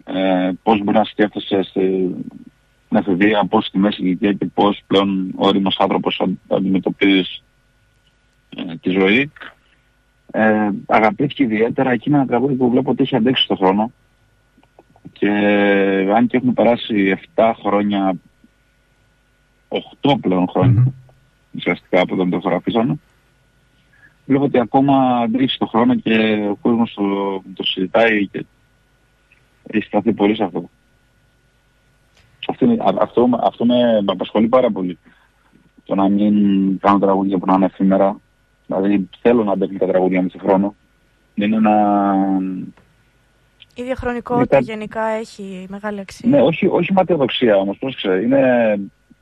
ε, 0.04 0.50
πώς 0.62 0.82
μπορεί 0.82 0.98
να 0.98 1.04
σκέφτεσαι 1.04 1.62
στην 1.62 2.16
εφηβεία, 2.88 3.44
πώς 3.44 3.66
στη 3.66 3.78
μέση 3.78 4.02
ηλικία 4.02 4.32
και 4.32 4.46
πώς 4.54 4.82
πλέον 4.86 5.32
ο 5.36 5.46
όριμος 5.46 5.76
άνθρωπος 5.78 6.20
αν- 6.20 6.40
αντιμετωπίζεις 6.48 7.42
ε, 8.56 8.76
τη 8.76 8.90
ζωή. 8.90 9.30
Ε, 10.30 10.70
αγαπήθηκε 10.86 11.42
ιδιαίτερα 11.42 11.90
εκείνα 11.90 12.16
ένα 12.16 12.26
τραγούδι 12.26 12.54
που 12.54 12.70
βλέπω 12.70 12.90
ότι 12.90 13.02
έχει 13.02 13.16
αντέξει 13.16 13.44
στον 13.44 13.56
χρόνο 13.56 13.92
και 15.12 15.28
αν 16.14 16.26
και 16.26 16.36
έχουν 16.36 16.52
περάσει 16.52 17.18
7 17.34 17.52
χρόνια, 17.62 18.14
8 20.02 20.14
πλέον 20.20 20.48
χρόνια 20.48 20.80
Μμμ. 20.80 20.92
ουσιαστικά 21.56 22.00
από 22.00 22.14
όταν 22.14 22.30
το 22.30 22.36
γραφήσαμε 22.38 22.98
βλέπω 24.26 24.44
ότι 24.44 24.58
ακόμα 24.58 25.18
αντέξει 25.18 25.54
στον 25.54 25.68
χρόνο 25.68 25.94
και 25.94 26.46
ο 26.50 26.56
κόσμος 26.60 26.92
το, 26.94 27.42
το 27.54 27.62
συζητάει 27.64 28.26
και 28.26 28.44
έχει 29.66 29.84
σταθεί 29.86 30.12
πολύ 30.12 30.36
σε 30.36 30.44
αυτό. 30.44 30.68
Αυτό, 32.48 32.64
είναι- 32.64 32.82
α- 32.82 32.96
αυτό, 33.00 33.28
αυτό 33.42 33.64
με, 33.66 33.74
με 34.02 34.12
απασχολεί 34.12 34.48
πάρα 34.48 34.70
πολύ. 34.70 34.98
Το 35.84 35.94
να 35.94 36.08
μην 36.08 36.34
κάνω 36.78 36.98
τραγούδια 36.98 37.38
που 37.38 37.46
να 37.46 37.54
είναι 37.54 37.64
εφήμερα. 37.64 38.16
Δηλαδή 38.66 39.08
θέλω 39.20 39.44
να 39.44 39.52
αντέχουν 39.52 39.78
τα 39.78 39.86
τραγούδια 39.86 40.22
με 40.22 40.28
σε 40.28 40.38
χρόνο. 40.38 40.74
Είναι 41.34 41.56
ένα... 41.56 42.14
Η 43.74 43.82
διαχρονικότητα 43.82 44.56
Μετά- 44.58 44.72
γενικά 44.72 45.02
έχει 45.06 45.66
μεγάλη 45.68 46.00
αξία. 46.00 46.28
Ναι, 46.28 46.42
όχι, 46.42 46.66
όχι 46.66 46.92
ματαιοδοξία 46.92 47.56
όμως, 47.56 47.78
πρόσεξε. 47.78 48.08
Είναι 48.22 48.40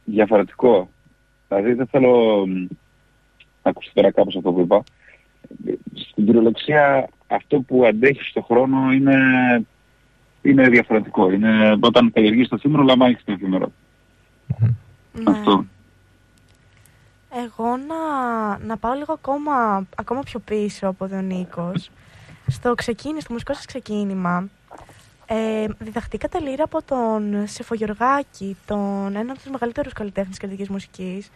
διαφορετικό. 0.05 0.91
Δηλαδή 1.49 1.73
δεν 1.73 1.87
θέλω 1.87 2.47
μ, 2.47 2.53
να 3.62 3.71
ακουστεί 3.71 3.93
τώρα 3.95 4.11
κάπως 4.11 4.37
αυτό 4.37 4.53
που 4.53 4.61
είπα. 4.61 4.83
Στην 5.95 6.27
κυριολεξία 6.27 7.09
αυτό 7.27 7.61
που 7.61 7.87
αντέχεις 7.87 8.29
στον 8.29 8.43
χρόνο 8.43 8.93
είναι, 8.93 9.17
είναι 10.43 10.69
διαφορετικό. 10.69 11.31
Είναι 11.31 11.77
όταν 11.81 12.12
καλλιεργείς 12.12 12.49
το 12.49 12.55
εφήμερο, 12.55 12.83
λαμβάνεις 12.83 13.25
το 13.25 13.33
εφήμερο. 13.33 13.73
Μμμ. 14.47 14.69
Ναι. 15.12 15.31
Αυτό. 15.31 15.65
εγώ 17.45 17.77
να, 17.77 18.59
να 18.59 18.77
πάω 18.77 18.93
λίγο 18.93 19.12
ακόμα, 19.12 19.87
ακόμα 19.97 20.21
πιο 20.21 20.38
πίσω 20.38 20.88
από 20.88 21.09
τον 21.09 21.27
Νίκος. 21.27 21.91
Στο 22.47 22.75
ξεκίνημα, 22.75 23.21
στο 23.21 23.33
μουσικό 23.33 23.55
σας 23.55 23.65
ξεκίνημα, 23.65 24.49
ε, 25.35 25.66
διδαχτήκατε 25.79 26.38
λίρα 26.38 26.64
από 26.64 26.83
τον 26.83 27.47
Σεφογιοργάκη, 27.47 28.57
τον 28.66 29.16
ένα 29.16 29.33
από 29.33 29.40
τους 29.40 29.51
μεγαλύτερους 29.51 29.92
καλλιτέχνες 29.92 30.38
κρατικής 30.38 30.68
μουσικής 30.68 31.31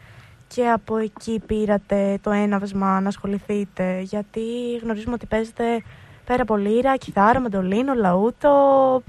και 0.48 0.68
από 0.68 0.96
εκεί 0.96 1.42
πήρατε 1.46 2.18
το 2.22 2.30
έναυσμα 2.30 3.00
να 3.00 3.08
ασχοληθείτε 3.08 4.00
γιατί 4.00 4.40
γνωρίζουμε 4.82 5.14
ότι 5.14 5.26
παίζετε 5.26 5.82
πέρα 6.26 6.42
από 6.42 6.56
λίρα, 6.56 6.96
κιθάρα, 6.96 7.40
μαντολίνο, 7.40 7.94
λαούτο 7.94 9.02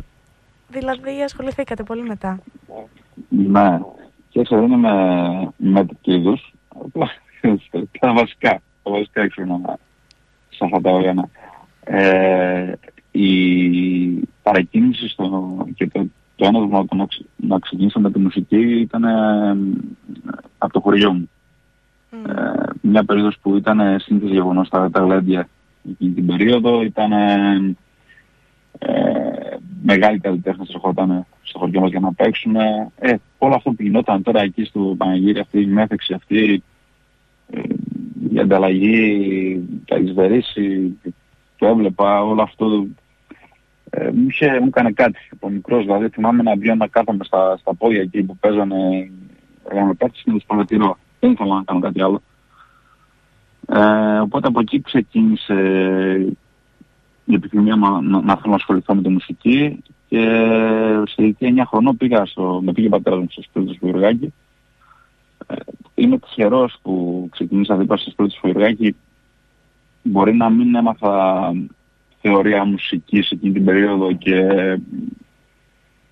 δηλαδή 0.70 1.22
ασχοληθήκατε 1.24 1.84
πολύ 1.84 2.02
μετά. 2.02 2.40
Ναι, 3.30 3.80
και 4.30 4.40
έξω 4.40 4.60
δεν 4.60 4.72
είμαι 4.72 4.92
με 5.58 5.86
είδους, 6.02 6.54
απλά 6.68 7.10
τα 8.00 8.14
βασικά, 8.14 8.62
τα 8.84 8.92
βασικά 8.92 9.22
έξω 9.22 9.46
σε 10.50 10.64
αυτά 10.64 10.82
τα 10.82 10.92
όργανα. 10.92 11.30
Ε, 11.84 12.74
η 13.12 14.28
παρακίνηση 14.48 15.08
στο, 15.08 15.58
και 15.76 15.88
το, 15.88 16.08
το 16.36 16.46
έναυσμα 16.46 16.86
να, 16.96 17.08
να 17.36 17.60
ξεκινήσω 17.60 18.00
με 18.00 18.12
τη 18.12 18.20
μουσική 18.20 18.80
ήταν 18.80 19.04
ε, 19.04 19.58
από 20.58 20.74
το 20.74 20.80
χωριό 20.80 21.14
μου. 21.14 21.30
Mm. 22.12 22.30
Ε, 22.30 22.70
μια 22.82 23.04
περίοδος 23.04 23.38
που 23.42 23.56
ήταν 23.56 24.00
σύνθεση 24.00 24.34
γεγονός 24.34 24.68
στα 24.68 24.90
γλέντια 24.94 25.48
εκείνη 25.90 26.14
την 26.14 26.26
περίοδο, 26.26 26.82
ήταν 26.82 27.12
ε, 28.80 29.58
μεγάλοι 29.84 30.20
καλλιτέχνες 30.20 30.70
ερχόταν 30.70 31.26
στο 31.42 31.60
χωριό 31.60 31.82
μας 31.82 31.90
για 31.90 32.00
να 32.00 32.14
παίξουν. 32.14 32.56
Ε, 32.56 33.16
όλο 33.38 33.56
αυτό 33.56 33.72
που 33.72 33.84
γινόταν 33.84 34.24
τώρα 34.24 34.42
εκεί 34.42 34.64
στο 34.64 34.96
Παναγύρι, 34.98 35.40
αυτή 35.40 35.62
η 35.62 35.66
μέθεξη, 35.66 36.14
αυτή 36.14 36.64
ε, 37.50 37.62
η 38.34 38.40
ανταλλαγή, 38.40 39.82
τα 39.86 39.98
εισβερήσει, 39.98 40.98
το 41.58 41.68
έβλεπα, 41.68 42.24
όλο 42.24 42.42
αυτό 42.42 42.88
ε, 44.00 44.12
μου, 44.12 44.26
είχε, 44.30 44.60
μου 44.60 44.68
έκανε 44.68 44.92
κάτι 44.92 45.20
από 45.32 45.50
μικρός, 45.50 45.84
δηλαδή 45.84 46.10
θυμάμαι 46.10 46.44
να 46.44 46.56
βγαίνω 46.56 46.76
να 46.76 46.88
κάθομαι 46.88 47.24
στα, 47.24 47.58
στα 47.58 47.76
πόδια 47.76 48.02
εκεί 48.02 48.24
που 48.24 48.38
παίζανε 48.38 49.12
για 49.72 49.84
να 49.84 49.96
παίξεις 49.96 50.24
και 50.24 50.32
να 50.32 50.38
τους 50.38 50.46
παρατηρώ. 50.48 50.98
Δεν 51.20 51.32
ήθελα 51.32 51.56
να 51.56 51.64
κάνω 51.64 51.80
κάτι 51.80 52.02
άλλο. 52.02 52.22
Ε, 53.68 54.20
οπότε 54.20 54.48
από 54.48 54.60
εκεί 54.60 54.82
ξεκίνησε 54.82 55.56
η 57.26 57.34
επιθυμία 57.34 57.76
να, 57.76 58.02
να, 58.02 58.22
να 58.22 58.36
θέλω 58.36 58.50
να 58.50 58.56
ασχοληθώ 58.56 58.96
με 58.96 59.02
τη 59.02 59.10
μουσική 59.10 59.84
και 60.08 60.20
σε 61.08 61.16
ηλικία 61.24 61.54
9 61.56 61.64
χρονών 61.68 61.98
πήγα 61.98 62.26
στο, 62.26 62.60
με 62.64 62.72
πήγε 62.72 62.90
πατέρας 62.90 63.20
μου 63.20 63.28
στο 63.30 63.42
σπίτι 63.42 63.66
του 63.66 63.74
Σφυργάκη. 63.74 64.34
Ε, 65.48 65.56
είμαι 65.96 66.18
τυχερός 66.18 66.78
που 66.82 67.28
ξεκινήσα 67.32 67.76
δίπλα 67.76 67.98
στο 67.98 68.10
σπίτι 68.10 68.30
του 68.30 68.36
Σφυργάκη. 68.36 68.96
Μπορεί 70.04 70.34
να 70.36 70.50
μην 70.50 70.76
έμαθα 70.76 71.52
θεωρία 72.22 72.66
μουσικής 72.66 73.32
εκείνη 73.32 73.54
την 73.54 73.66
περίοδο 73.66 74.14
και 74.14 74.46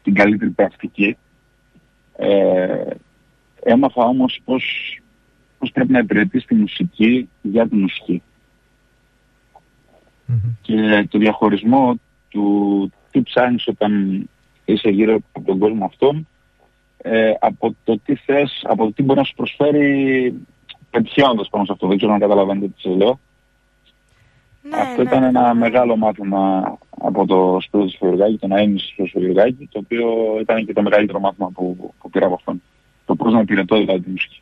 την 0.04 0.14
καλύτερη 0.14 0.52
πρακτική. 0.52 1.18
Ε, 2.18 2.84
έμαθα 3.64 4.04
όμως 4.04 4.40
πώς, 4.46 4.64
πώς 5.60 5.72
πρέπει 5.72 5.92
να 5.92 6.00
υπηρετείς 6.00 6.46
τη 6.46 6.56
μουσική 6.56 7.30
για 7.42 7.68
τη 7.68 7.76
μουσική. 7.76 8.22
Και 10.62 11.08
το 11.10 11.18
διαχωρισμό 11.18 11.96
του 12.30 12.92
τι 13.12 13.22
ψάχνεις 13.22 13.68
όταν 13.68 14.24
είσαι 14.66 14.90
γύρω 14.90 15.20
από 15.34 15.46
τον 15.46 15.60
κόσμο 15.60 15.86
αυτόν 15.86 16.28
ε, 17.08 17.34
από 17.40 17.76
το 17.84 18.00
τι 18.06 18.16
θες, 18.16 18.62
από 18.64 18.84
το 18.86 18.92
τι 18.92 19.04
μπορεί 19.04 19.20
να 19.20 19.26
σου 19.26 19.36
προσφέρει 19.36 20.34
πετυχαίνοντας 20.90 21.50
πάνω 21.50 21.66
σε 21.66 21.72
αυτό. 21.72 21.88
Δεν 21.88 21.98
ξέρω 21.98 22.14
αν 22.14 22.20
καταλαβαίνετε 22.20 22.68
τι 22.68 22.82
σας 22.82 22.96
λέω. 22.96 23.20
Ναι, 24.70 24.78
αυτό 24.78 25.04
ναι, 25.04 25.10
ήταν 25.10 25.22
ναι, 25.22 25.28
ένα 25.28 25.54
μεγάλο 25.54 25.96
μάθημα 25.96 26.78
από 26.90 27.26
το 27.26 27.58
σπίτι 27.62 27.84
του 27.84 27.90
Σφυργάκη, 27.90 28.38
το 28.38 28.48
να 28.48 28.62
είναι 28.62 28.78
στο 28.78 29.06
Σφυργάκη, 29.06 29.70
το 29.72 29.80
οποίο 29.80 30.06
ήταν 30.42 30.66
και 30.66 30.74
το 30.74 30.82
μεγαλύτερο 30.82 31.20
μάθημα 31.20 31.50
που, 31.54 31.94
που 32.00 32.10
πήρα 32.10 32.26
από 32.26 32.36
αυτόν. 32.36 32.62
Το 33.06 33.16
πώς 33.16 33.34
να 33.34 33.40
υπηρετώ 33.40 33.78
δηλαδή 33.78 34.00
τη 34.00 34.10
μουσική. 34.10 34.42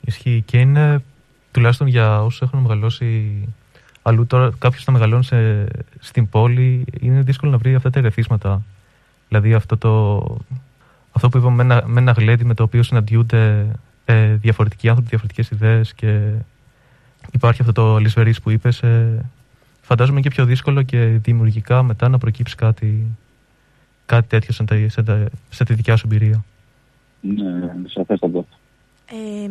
Ισχύει 0.00 0.42
και 0.46 0.58
είναι 0.58 1.02
τουλάχιστον 1.50 1.86
για 1.86 2.24
όσους 2.24 2.40
έχουν 2.40 2.58
μεγαλώσει 2.58 3.48
αλλού 4.02 4.26
τώρα 4.26 4.50
κάποιος 4.58 4.84
να 4.86 4.92
μεγαλώνει 4.92 5.24
στην 5.98 6.28
πόλη 6.28 6.84
είναι 7.00 7.20
δύσκολο 7.20 7.50
να 7.50 7.58
βρει 7.58 7.74
αυτά 7.74 7.90
τα 7.90 7.98
ερεθίσματα. 7.98 8.62
Δηλαδή 9.28 9.54
αυτό, 9.54 9.76
το, 9.76 10.22
αυτό 11.12 11.28
που 11.28 11.38
είπαμε 11.38 11.64
με 11.64 11.74
ένα, 11.74 11.84
με 11.86 12.00
ένα 12.00 12.12
γλέντι 12.12 12.44
με 12.44 12.54
το 12.54 12.62
οποίο 12.62 12.82
συναντιούνται 12.82 13.66
ε, 14.04 14.34
διαφορετικοί 14.34 14.88
άνθρωποι, 14.88 15.08
διαφορετικές 15.08 15.50
ιδέες 15.50 15.94
και 15.94 16.32
υπάρχει 17.30 17.60
αυτό 17.60 17.72
το 17.72 17.96
λησβερίς 17.96 18.40
που 18.40 18.50
είπες. 18.50 18.82
Ε, 18.82 19.24
φαντάζομαι 19.80 20.20
και 20.20 20.30
πιο 20.30 20.44
δύσκολο 20.44 20.82
και 20.82 20.98
δημιουργικά 20.98 21.82
μετά 21.82 22.08
να 22.08 22.18
προκύψει 22.18 22.54
κάτι, 22.54 23.06
κάτι 24.06 24.26
τέτοιο 24.26 24.52
σε, 24.52 24.88
σε, 24.88 25.28
σε, 25.50 25.64
τη 25.64 25.74
δικιά 25.74 25.96
σου 25.96 26.08
εμπειρία. 26.12 26.44
Ναι, 27.20 27.72
σαφέστατο. 27.86 28.46
Ε, 29.06 29.50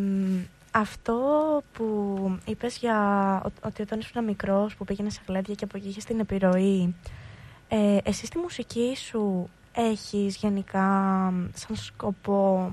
αυτό 0.71 1.17
που 1.73 2.39
είπες 2.45 2.77
για 2.77 2.97
ότι 3.61 3.81
όταν 3.81 3.99
ήσουν 3.99 4.23
μικρός 4.23 4.75
που 4.75 4.85
πήγαινες 4.85 5.13
σε 5.13 5.21
γλέντια 5.27 5.55
και 5.55 5.63
από 5.63 5.77
εκεί 5.77 5.87
είχες 5.87 6.03
την 6.03 6.19
επιρροή 6.19 6.95
ε, 7.67 7.97
εσύ 8.03 8.25
στη 8.25 8.37
μουσική 8.37 8.95
σου 8.95 9.49
έχεις 9.73 10.35
γενικά 10.35 10.83
σαν 11.53 11.75
σκοπό 11.75 12.71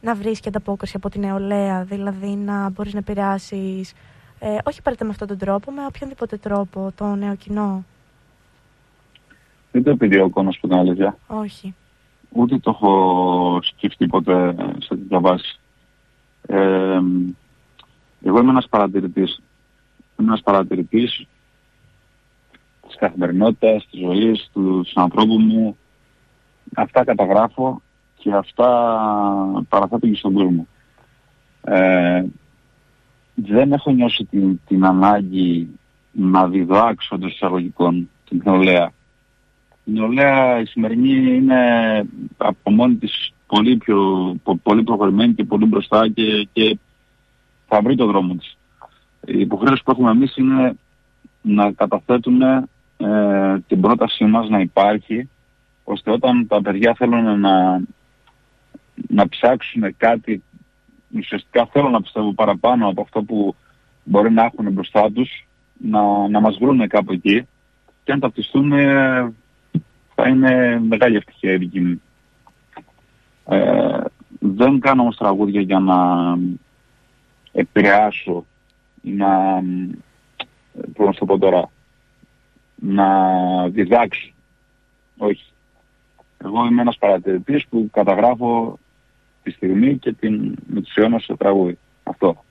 να 0.00 0.14
βρεις 0.14 0.40
και 0.40 0.48
ανταπόκριση 0.48 0.92
από 0.96 1.10
την 1.10 1.20
νεολαία 1.20 1.84
δηλαδή 1.84 2.26
να 2.26 2.70
μπορείς 2.70 2.92
να 2.92 2.98
επηρεάσεις 2.98 3.92
ε, 4.40 4.56
όχι 4.64 4.82
πάρετε 4.82 5.04
με 5.04 5.10
αυτόν 5.10 5.28
τον 5.28 5.38
τρόπο 5.38 5.70
με 5.70 5.86
οποιονδήποτε 5.86 6.36
τρόπο 6.36 6.92
το 6.96 7.14
νέο 7.14 7.34
κοινό 7.34 7.84
Δεν 9.72 9.82
το 9.82 9.90
επιδιώκω 9.90 10.42
να 10.42 10.50
σου 10.50 10.60
πω 10.60 10.68
την 10.68 10.76
αλήθεια 10.76 11.18
Όχι 11.26 11.74
Ούτε 12.32 12.58
το 12.58 12.70
έχω 12.70 13.58
σκεφτεί 13.62 14.06
ποτέ 14.06 14.54
σε 14.78 14.88
τέτοια 14.88 15.20
βάση 15.20 15.60
ε, 16.46 17.00
εγώ 18.22 18.38
είμαι 18.38 18.50
ένας 18.50 18.68
παρατηρητής. 18.68 19.40
Είμαι 20.18 20.28
ένας 20.28 20.40
παρατηρητής 20.42 21.26
της 22.86 22.96
καθημερινότητας, 22.96 23.86
της 23.90 24.00
ζωής, 24.00 24.50
τους 24.52 24.92
ανθρώπους 24.94 25.42
μου. 25.42 25.76
Αυτά 26.74 27.04
καταγράφω 27.04 27.82
και 28.16 28.32
αυτά 28.32 28.68
παραθέτω 29.68 30.06
και 30.08 30.14
στον 30.14 30.32
κόσμο. 30.32 30.66
Ε, 31.62 32.24
δεν 33.46 33.72
έχω 33.72 33.90
νιώσει 33.90 34.24
την, 34.24 34.60
την 34.66 34.84
ανάγκη 34.84 35.68
να 36.12 36.48
διδάξω 36.48 37.18
των 37.18 37.28
εισαγωγικών 37.28 38.10
την 38.28 38.42
νεολαία. 38.44 38.92
Η 39.84 39.92
νεολαία 39.92 40.60
η 40.60 40.64
σημερινή 40.64 41.34
είναι 41.34 41.60
από 42.36 42.70
μόνη 42.70 42.94
της 42.94 43.32
πολύ, 43.46 43.76
πιο, 43.76 44.34
πολύ 44.62 44.82
προχωρημένη 44.82 45.34
και 45.34 45.44
πολύ 45.44 45.64
μπροστά 45.64 46.08
και, 46.08 46.48
και 46.52 46.78
θα 47.68 47.80
βρει 47.82 47.96
το 47.96 48.06
δρόμο 48.06 48.34
της. 48.34 48.56
Η 49.26 49.40
υποχρέωση 49.40 49.82
που 49.84 49.90
έχουμε 49.90 50.10
εμείς 50.10 50.36
είναι 50.36 50.76
να 51.42 51.72
καταθέτουμε 51.72 52.68
ε, 52.96 53.58
την 53.66 53.80
πρότασή 53.80 54.24
μας 54.24 54.48
να 54.48 54.60
υπάρχει 54.60 55.28
ώστε 55.84 56.10
όταν 56.10 56.46
τα 56.46 56.62
παιδιά 56.62 56.94
θέλουν 56.94 57.40
να, 57.40 57.82
να 59.08 59.28
ψάξουν 59.28 59.96
κάτι 59.96 60.42
ουσιαστικά 61.16 61.66
θέλω 61.66 61.88
να 61.88 62.02
πιστεύω 62.02 62.32
παραπάνω 62.32 62.88
από 62.88 63.00
αυτό 63.00 63.22
που 63.22 63.54
μπορεί 64.04 64.30
να 64.30 64.44
έχουν 64.44 64.72
μπροστά 64.72 65.10
τους 65.12 65.46
να, 65.78 66.28
να 66.28 66.40
μας 66.40 66.58
βρουν 66.58 66.88
κάπου 66.88 67.12
εκεί 67.12 67.46
και 68.04 68.12
αν 68.12 68.20
ταυτιστούν 68.20 68.72
θα 70.14 70.28
είναι 70.28 70.80
μεγάλη 70.80 71.16
ευτυχία 71.16 71.52
η 71.52 71.56
δική 71.56 71.80
μου. 71.80 72.02
Ε, 73.48 73.98
δεν 74.38 74.80
κάνω 74.80 75.02
όμως 75.02 75.16
τραγούδια 75.16 75.60
για 75.60 75.78
να 75.78 75.96
επηρεάσω 77.52 78.44
ή 79.02 79.10
να, 79.10 79.62
πώς 80.94 81.06
να 81.06 81.12
το 81.12 81.24
πω 81.24 81.38
τώρα, 81.38 81.70
να 82.74 83.08
διδάξω. 83.68 84.32
Όχι. 85.16 85.52
Εγώ 86.44 86.66
είμαι 86.66 86.82
ένας 86.82 86.96
παρατηρητής 86.98 87.66
που 87.66 87.88
καταγράφω 87.92 88.78
τη 89.42 89.50
στιγμή 89.50 89.98
και 89.98 90.12
την 90.12 90.54
μετουσιώνω 90.66 91.18
σε 91.18 91.36
τραγούδι. 91.36 91.78
Αυτό. 92.02 92.44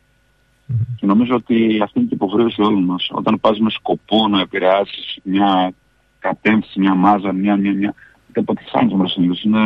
Και 0.96 1.06
νομίζω 1.06 1.36
ότι 1.36 1.80
αυτή 1.84 2.00
είναι 2.00 2.08
και 2.08 2.14
η 2.14 2.18
υποχρέωση 2.22 2.62
όλων 2.62 2.84
μας. 2.84 3.10
Όταν 3.12 3.40
πας 3.40 3.60
με 3.60 3.70
σκοπό 3.70 4.28
να 4.28 4.40
επηρεάσεις 4.40 5.20
μια 5.24 5.74
κατεύθυνση, 6.20 6.80
μια 6.80 6.96
μάζα, 6.96 7.34
μια, 7.34 7.56
μια, 7.58 7.74
μια, 7.74 7.94
δεν 8.32 8.44
αποτυχάνεις 8.44 8.94
με 8.94 9.08
συνήθως. 9.08 9.44
Είναι 9.44 9.60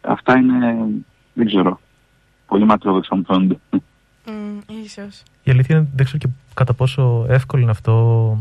αυτά 0.00 0.36
είναι, 0.36 0.86
δεν 1.32 1.46
ξέρω, 1.46 1.80
πολύ 2.46 2.64
μακρόδοξα 2.64 3.16
μου 3.16 3.24
φαίνονται. 3.26 3.58
Mm, 4.26 4.30
ίσως. 4.84 5.22
Η 5.42 5.50
αλήθεια 5.50 5.76
είναι 5.76 5.88
δεν 5.94 6.04
ξέρω 6.04 6.18
και 6.18 6.28
κατά 6.54 6.74
πόσο 6.74 7.26
εύκολο 7.28 7.62
είναι 7.62 7.70
αυτό. 7.70 8.38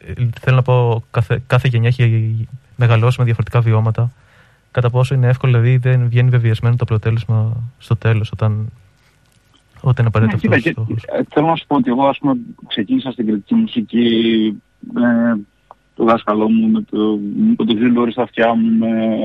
Ε, 0.00 0.12
θέλω 0.40 0.56
να 0.56 0.62
πω, 0.62 1.04
κάθε, 1.10 1.42
κάθε 1.46 1.68
γενιά 1.68 1.88
έχει 1.88 2.48
μεγαλώσει 2.76 3.16
με 3.18 3.24
διαφορετικά 3.24 3.60
βιώματα. 3.60 4.10
Κατά 4.76 4.90
πόσο 4.90 5.14
είναι 5.14 5.28
εύκολο, 5.28 5.52
δηλαδή 5.52 5.76
δεν 5.76 6.08
βγαίνει 6.08 6.28
βεβαιασμένο 6.28 6.76
το 6.76 6.84
αποτέλεσμα 6.88 7.56
στο 7.78 7.96
τέλος 7.96 8.30
όταν, 8.32 8.72
όταν 9.80 9.94
είναι 9.98 10.08
απαραίτητο 10.14 10.48
ναι, 10.48 10.56
αυτός 10.56 10.72
ο 10.72 10.82
στόχος. 10.82 11.04
Ε, 11.06 11.22
θέλω 11.28 11.46
να 11.46 11.56
σου 11.56 11.66
πω 11.66 11.76
ότι 11.76 11.90
εγώ 11.90 12.06
ας 12.06 12.18
πούμε 12.18 12.36
ξεκίνησα 12.66 13.10
στην 13.10 13.26
κριτική 13.26 13.54
μουσική 13.54 14.08
με 14.92 15.38
το 15.94 16.04
δάσκαλό 16.04 16.50
μου, 16.50 16.68
με 16.68 16.82
το, 16.90 17.18
με 17.58 17.64
το 17.64 17.76
Ζήλωρη 17.76 18.12
στα 18.12 18.22
αυτιά 18.22 18.54
μου, 18.54 18.76
με 18.78 19.22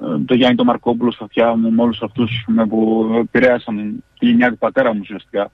ε, 0.00 0.18
το 0.24 0.34
Γιάννη 0.34 0.56
το 0.56 0.64
Μαρκόπουλο 0.64 1.10
στα 1.10 1.24
αυτιά 1.24 1.56
μου, 1.56 1.70
με 1.70 1.82
όλους 1.82 2.02
αυτούς 2.02 2.44
με, 2.46 2.66
που 2.66 3.10
επηρέασαν 3.18 4.04
τη 4.18 4.26
γενιά 4.26 4.50
του 4.50 4.58
πατέρα 4.58 4.92
μου 4.92 5.00
ουσιαστικά. 5.02 5.50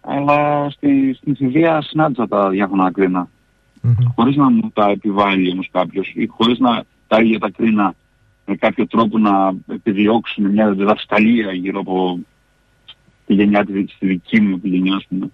Αλλά 0.00 0.70
στη, 0.70 1.14
στην 1.14 1.36
Θηβεία 1.36 1.82
συνάντησα 1.82 2.28
τα 2.28 2.48
διάφορα 2.48 2.92
κρίνα. 2.92 3.28
Μμμ. 3.80 3.94
Χωρίς 4.14 4.36
να 4.36 4.50
μου 4.50 4.70
τα 4.72 4.88
επιβάλλει 4.90 5.50
όμως 5.50 5.68
κάποιος 5.72 6.12
ή 6.14 6.26
χωρίς 6.26 6.58
να 6.58 6.84
τα 7.06 7.20
ίδια 7.20 7.38
τα 7.38 7.50
κρίνα 7.50 7.94
με 8.52 8.58
κάποιο 8.58 8.86
τρόπο 8.86 9.18
να 9.18 9.54
επιδιώξουν 9.68 10.50
μια 10.50 10.70
διδασκαλία 10.70 11.52
γύρω 11.52 11.80
από 11.80 12.18
τη 13.26 13.34
γενιά 13.34 13.64
της, 13.64 13.92
στη 13.92 14.06
δική 14.06 14.40
μου 14.40 14.58
τη 14.58 14.68
γενιά 14.68 14.96
ας 14.96 15.06
πούμε. 15.08 15.30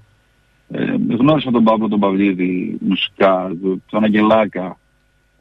Ε, 0.70 0.94
γνώρισα 1.16 1.50
τον 1.50 1.64
Παύλο 1.64 1.88
τον 1.88 2.00
Παυλίδη 2.00 2.78
μουσικά, 2.80 3.56
τον, 3.62 3.82
τον 3.90 4.04
Αγγελάκα. 4.04 4.78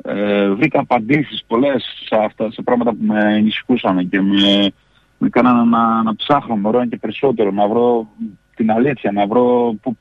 Ε, 0.03 0.49
βρήκα 0.49 0.79
απαντήσεις 0.79 1.43
πολλές 1.47 1.83
σε 2.05 2.15
αυτά, 2.15 2.51
σε 2.51 2.61
πράγματα 2.61 2.91
που 2.91 3.03
με 3.03 3.35
ενισχύσαν 3.35 4.09
και 4.09 4.21
με, 4.21 4.71
με 5.17 5.29
κάνανε 5.29 5.69
να, 5.69 6.03
να 6.03 6.15
ψάχνω 6.15 6.55
μωρό 6.55 6.85
και 6.85 6.97
περισσότερο, 6.97 7.51
να 7.51 7.67
βρω 7.67 8.07
την 8.55 8.71
αλήθεια, 8.71 9.11
να 9.11 9.27
βρω 9.27 9.75
που, 9.81 9.97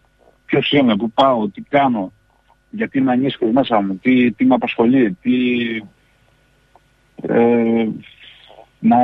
ποιος 0.47 0.73
είμαι, 0.73 0.97
πού 0.97 1.11
πάω, 1.11 1.49
τι 1.49 1.61
κάνω, 1.61 2.12
γιατί 2.71 2.99
είμαι 2.99 3.12
ανήσυχος 3.12 3.51
μέσα 3.53 3.81
μου, 3.81 3.99
τι, 4.03 4.33
τι 4.33 4.45
με 4.45 4.55
απασχολεί, 4.55 5.17
τι, 5.23 5.33
ε, 7.22 7.88
να, 8.81 8.96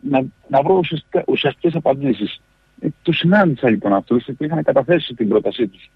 να, 0.00 0.24
να 0.48 0.62
βρω 0.62 0.74
ουσιαστικά, 0.74 1.24
ουσιαστικές 1.26 1.74
απαντήσεις. 1.74 2.40
Ε, 2.80 2.88
τους 3.02 3.16
συνάντησα 3.16 3.70
λοιπόν 3.70 3.92
αυτούς 3.92 4.24
και 4.24 4.44
είχαν 4.44 4.62
καταθέσει 4.62 5.14
την 5.14 5.28
πρότασή 5.28 5.68
τους. 5.68 5.90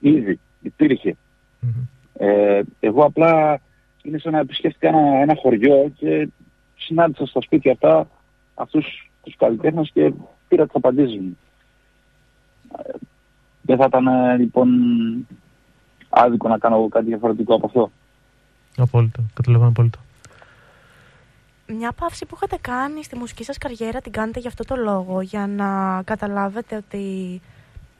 Ήδη, 0.00 0.38
υπήρχε. 0.60 1.16
Μμμ. 1.60 1.86
Ε, 2.18 2.62
εγώ 2.80 3.04
απλά 3.04 3.60
είναι 4.02 4.18
σαν 4.18 4.32
να 4.32 4.38
επισκέφτηκα 4.38 4.88
ένα, 4.88 5.20
ένα 5.20 5.34
χωριό 5.36 5.92
και 5.96 6.28
συνάντησα 6.76 7.26
στα 7.26 7.40
σπίτια 7.40 7.72
αυτά 7.72 8.08
αυτούς 8.54 9.10
τους 9.22 9.36
καλλιτέχνες 9.36 9.90
και 9.92 10.12
πήρα 10.48 10.64
τις 10.64 10.74
απαντήσεις 10.74 11.20
μου. 11.20 11.38
Ε, 12.78 12.92
δεν 13.62 13.76
θα 13.76 13.84
ήταν 13.84 14.06
ε, 14.06 14.36
λοιπόν 14.36 14.68
άδικο 16.08 16.48
να 16.48 16.58
κάνω 16.58 16.88
κάτι 16.88 17.06
διαφορετικό 17.06 17.54
από 17.54 17.66
αυτό. 17.66 17.90
Απόλυτα, 18.76 19.22
καταλαβαίνω 19.34 19.70
απόλυτα. 19.70 20.03
Μια 21.66 21.92
παύση 21.92 22.26
που 22.26 22.34
είχατε 22.36 22.56
κάνει 22.60 23.04
στη 23.04 23.16
μουσική 23.16 23.44
σας 23.44 23.58
καριέρα 23.58 24.00
την 24.00 24.12
κάνετε 24.12 24.40
για 24.40 24.48
αυτό 24.48 24.64
το 24.64 24.76
λόγο, 24.76 25.20
για 25.20 25.46
να 25.46 26.02
καταλάβετε 26.02 26.76
ότι 26.76 27.40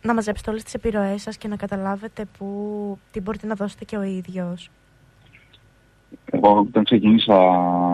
να 0.02 0.14
μαζέψετε 0.14 0.50
όλες 0.50 0.62
τις 0.62 0.74
επιρροές 0.74 1.22
σας 1.22 1.36
και 1.36 1.48
να 1.48 1.56
καταλάβετε 1.56 2.24
που, 2.38 2.46
τι 3.12 3.20
μπορείτε 3.20 3.46
να 3.46 3.54
δώσετε 3.54 3.84
και 3.84 3.96
ο 3.96 4.02
ίδιος; 4.02 4.70
Εγώ 6.24 6.58
όταν 6.58 6.84
ξεκίνησα 6.84 7.34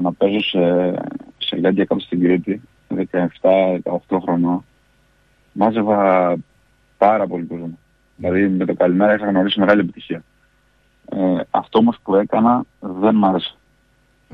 να 0.00 0.12
παίζω 0.12 0.40
σε, 0.40 0.94
σε 1.38 1.56
Λέντια 1.56 1.84
κάτω 1.84 2.00
στην 2.00 2.20
Κρήτη, 2.20 2.62
17-18 2.88 4.18
χρονών, 4.22 4.64
μάζευα 5.52 6.36
πάρα 6.98 7.26
πολύ 7.26 7.44
κόσμο. 7.44 7.78
Δηλαδή 8.16 8.48
με 8.48 8.64
το 8.64 8.74
καλημέρα 8.74 9.14
είχα 9.14 9.26
γνωρίσει 9.26 9.60
μεγάλη 9.60 9.80
επιτυχία. 9.80 10.22
Ε, 11.12 11.40
αυτό 11.50 11.78
όμως 11.78 11.98
που 12.02 12.14
έκανα 12.14 12.64
δεν 12.80 13.14
μ' 13.14 13.24
άρεσε. 13.24 13.54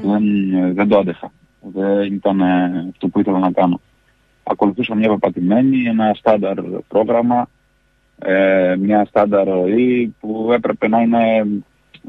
Δεν, 0.03 0.25
δεν 0.75 0.89
το 0.89 0.99
άντεχα. 0.99 1.33
Δεν 1.73 2.13
ήταν 2.13 2.41
ε, 2.41 2.89
αυτό 2.91 3.09
που 3.09 3.21
ήθελα 3.21 3.39
να 3.39 3.51
κάνω. 3.51 3.81
Ακολουθούσα 4.43 4.95
μια 4.95 5.09
πεπατημένη, 5.09 5.85
ένα 5.87 6.15
στάνταρ 6.15 6.61
πρόγραμμα, 6.89 7.49
ε, 8.19 8.77
μια 8.79 9.05
στάνταρ 9.05 9.49
ροή 9.49 10.15
που 10.21 10.49
έπρεπε 10.53 10.89
να 10.89 11.01
είναι 11.01 11.47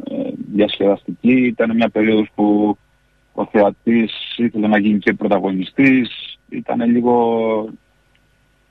ε, 0.10 0.30
διασκεδαστική. 0.54 1.46
Ήταν 1.46 1.76
μια 1.76 1.90
περίοδος 1.90 2.28
που 2.36 2.78
ο 3.34 3.46
θεατής 3.46 4.38
ήθελε 4.38 4.68
να 4.68 4.80
γίνει 4.80 5.00
και 5.00 5.14
πρωταγωνιστής. 5.14 6.38
Ήταν 6.50 6.92
λίγο... 6.92 7.70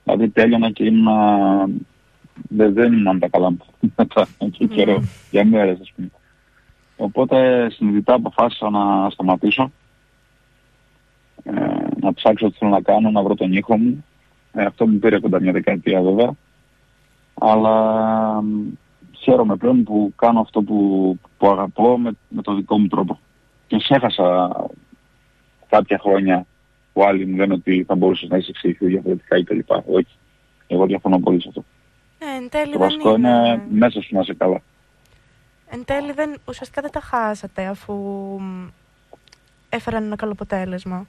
Δηλαδή 0.04 0.28
τέλειωνα 0.28 0.70
και 0.70 0.84
ήμουν... 0.84 1.08
Δεν, 2.48 2.72
δεν 2.72 2.92
ήμουν 2.92 3.18
τα 3.18 3.28
καλά 3.28 3.50
μου 3.50 3.58
μετά 3.96 4.26
και 4.50 4.66
καιρό, 4.66 5.02
για 5.30 5.44
μέρες 5.44 5.80
ας 5.80 5.92
πούμε. 5.96 6.10
Οπότε 6.96 7.68
συνειδητά 7.70 8.14
αποφάσισα 8.14 8.70
να 8.70 9.10
σταματήσω, 9.10 9.72
ε, 11.42 11.52
να 12.00 12.14
ψάξω 12.14 12.50
τι 12.50 12.56
θέλω 12.58 12.70
να 12.70 12.80
κάνω, 12.80 13.10
να 13.10 13.22
βρω 13.22 13.34
τον 13.34 13.52
ήχο 13.52 13.78
μου. 13.78 14.04
Ε, 14.52 14.64
αυτό 14.64 14.86
μου 14.86 14.98
πήρε 14.98 15.20
κοντά 15.20 15.40
μια 15.40 15.52
δεκαετία 15.52 16.02
βέβαια. 16.02 16.32
Αλλά 17.34 18.42
μ, 18.42 18.72
χαίρομαι 19.18 19.56
πλέον 19.56 19.82
που 19.82 20.12
κάνω 20.16 20.40
αυτό 20.40 20.62
που, 20.62 21.18
που 21.38 21.46
αγαπώ 21.48 21.98
με, 21.98 22.10
με 22.28 22.42
το 22.42 22.54
δικό 22.54 22.78
μου 22.78 22.86
τρόπο. 22.86 23.18
Και 23.66 23.76
ξέχασα 23.76 24.56
κάποια 25.68 25.98
χρόνια 25.98 26.46
που 26.92 27.04
άλλοι 27.04 27.26
μου 27.26 27.36
λένε 27.36 27.54
ότι 27.54 27.84
θα 27.88 27.94
μπορούσες 27.94 28.28
να 28.28 28.36
είσαι 28.36 28.50
εξηγηθεί 28.50 28.86
διαφορετικά 28.86 29.36
ή 29.36 29.44
κλπ. 29.44 29.70
Όχι. 29.70 30.16
Εγώ 30.66 30.86
διαφωνώ 30.86 31.18
πολύ 31.18 31.40
σε 31.40 31.48
αυτό. 31.48 31.64
Ναι, 32.18 32.36
εν 32.36 32.48
τέλει 32.48 32.72
Το 32.72 32.78
δεν 32.78 32.88
βασικό 32.88 33.14
είναι 33.14 33.62
μέσα 33.70 34.02
σου 34.02 34.14
να 34.14 34.20
είσαι 34.20 34.34
καλά. 34.34 34.62
Εν 35.70 35.84
τέλει 35.84 36.12
δεν, 36.12 36.36
ουσιαστικά 36.44 36.82
δεν 36.82 36.90
τα 36.90 37.00
χάσατε 37.00 37.66
αφού 37.66 37.92
μ, 38.40 38.66
έφεραν 39.68 40.04
ένα 40.04 40.16
καλό 40.16 40.32
αποτέλεσμα. 40.32 41.06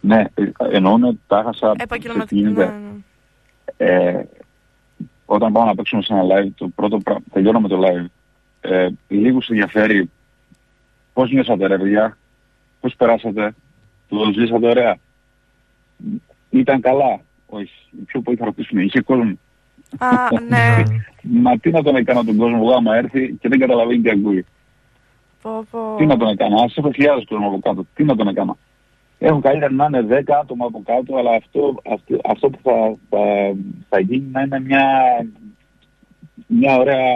Ναι, 0.00 0.24
ε, 0.34 0.50
εννοούν 0.58 1.20
τα 1.26 1.38
έχασα 1.38 1.74
Επαγγελματικά. 1.78 2.40
σε 2.40 2.44
Ναι, 2.44 2.50
ιδέα. 2.50 2.70
ναι. 3.76 3.86
ε, 3.86 4.28
όταν 5.26 5.52
πάμε 5.52 5.66
να 5.66 5.74
παίξουμε 5.74 6.02
σε 6.02 6.12
ένα 6.12 6.22
live, 6.22 6.48
το 6.56 6.68
πρώτο 6.68 6.98
πράγμα, 6.98 7.22
τελειώνω 7.32 7.68
το 7.68 7.80
live, 7.84 8.06
ε, 8.60 8.88
λίγους 9.08 9.48
ενδιαφέρει 9.48 10.10
πώς 11.12 11.30
νιώσατε 11.30 11.66
ρε 11.66 11.78
παιδιά, 11.78 12.18
πώς 12.80 12.94
περάσατε, 12.96 13.54
το 14.08 14.32
ζήσατε 14.34 14.68
ωραία. 14.68 14.96
Ήταν 16.50 16.80
καλά. 16.80 17.20
Όχι, 17.46 17.72
πιο 18.06 18.20
πολύ 18.20 18.36
θα 18.36 18.44
ρωτήσουμε, 18.44 18.82
είχε 18.82 19.00
κόσμο. 19.00 19.38
Α, 19.98 20.08
ναι. 20.48 20.82
Μα 21.22 21.58
τι 21.58 21.70
να 21.70 21.82
τον 21.82 21.96
έκανα 21.96 22.24
τον 22.24 22.36
κόσμο 22.36 22.60
εγώ 22.62 22.74
άμα 22.74 22.96
έρθει 22.96 23.36
και 23.40 23.48
δεν 23.48 23.58
καταλαβαίνει 23.58 24.00
τι 24.00 24.10
ακούει. 24.10 24.46
πω, 25.42 25.66
πω. 25.70 25.94
Τι 25.98 26.06
να 26.06 26.16
τον 26.16 26.28
έκανα, 26.28 26.62
ας 26.62 26.76
έχω 26.76 26.92
χιλιάδες 26.92 27.24
κόσμο 27.28 27.46
από 27.46 27.58
κάτω, 27.58 27.86
τι 27.94 28.04
να 28.04 28.16
τον 28.16 28.28
έκανα. 28.28 28.56
Έχω 29.18 29.40
καλύτερα 29.40 29.72
να 29.72 29.84
είναι 29.84 30.22
10 30.26 30.32
άτομα 30.40 30.66
από 30.66 30.82
κάτω, 30.84 31.16
αλλά 31.16 31.30
αυτό, 31.30 31.82
αυτό, 31.92 32.20
αυτό 32.24 32.50
που 32.50 32.58
θα, 32.62 32.96
θα, 33.08 33.18
θα 33.88 34.00
γίνει 34.00 34.28
να 34.32 34.40
είναι 34.40 34.60
μια, 34.60 34.86
μια 36.46 36.76
ωραία 36.76 37.14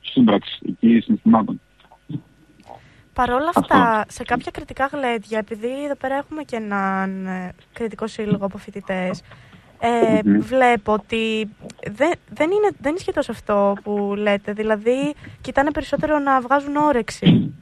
σύμπραξη 0.00 0.58
εκεί 0.68 1.00
συναισθημάτων. 1.00 1.60
Παρ' 3.12 3.30
όλα 3.30 3.50
αυτά, 3.54 4.04
σε 4.08 4.22
κάποια 4.22 4.50
κριτικά 4.50 4.86
γλέντια, 4.86 5.38
επειδή 5.38 5.84
εδώ 5.84 5.96
πέρα 5.96 6.14
έχουμε 6.14 6.42
και 6.42 6.56
έναν 6.56 7.26
ε, 7.26 7.52
κριτικό 7.72 8.06
σύλλογο 8.06 8.44
από 8.44 8.58
φοιτητές, 8.58 9.22
ε, 9.84 10.18
Μμμ. 10.24 10.40
βλέπω 10.40 10.92
ότι 10.92 11.48
δεν, 11.92 12.12
δεν, 12.30 12.50
είναι, 12.50 12.70
δεν 12.80 12.94
ισχύει 12.94 13.12
τόσο 13.12 13.32
αυτό 13.32 13.76
που 13.82 14.14
λέτε. 14.16 14.52
Δηλαδή, 14.52 15.14
κοιτάνε 15.40 15.70
περισσότερο 15.70 16.18
να 16.18 16.40
βγάζουν 16.40 16.76
όρεξη. 16.76 17.54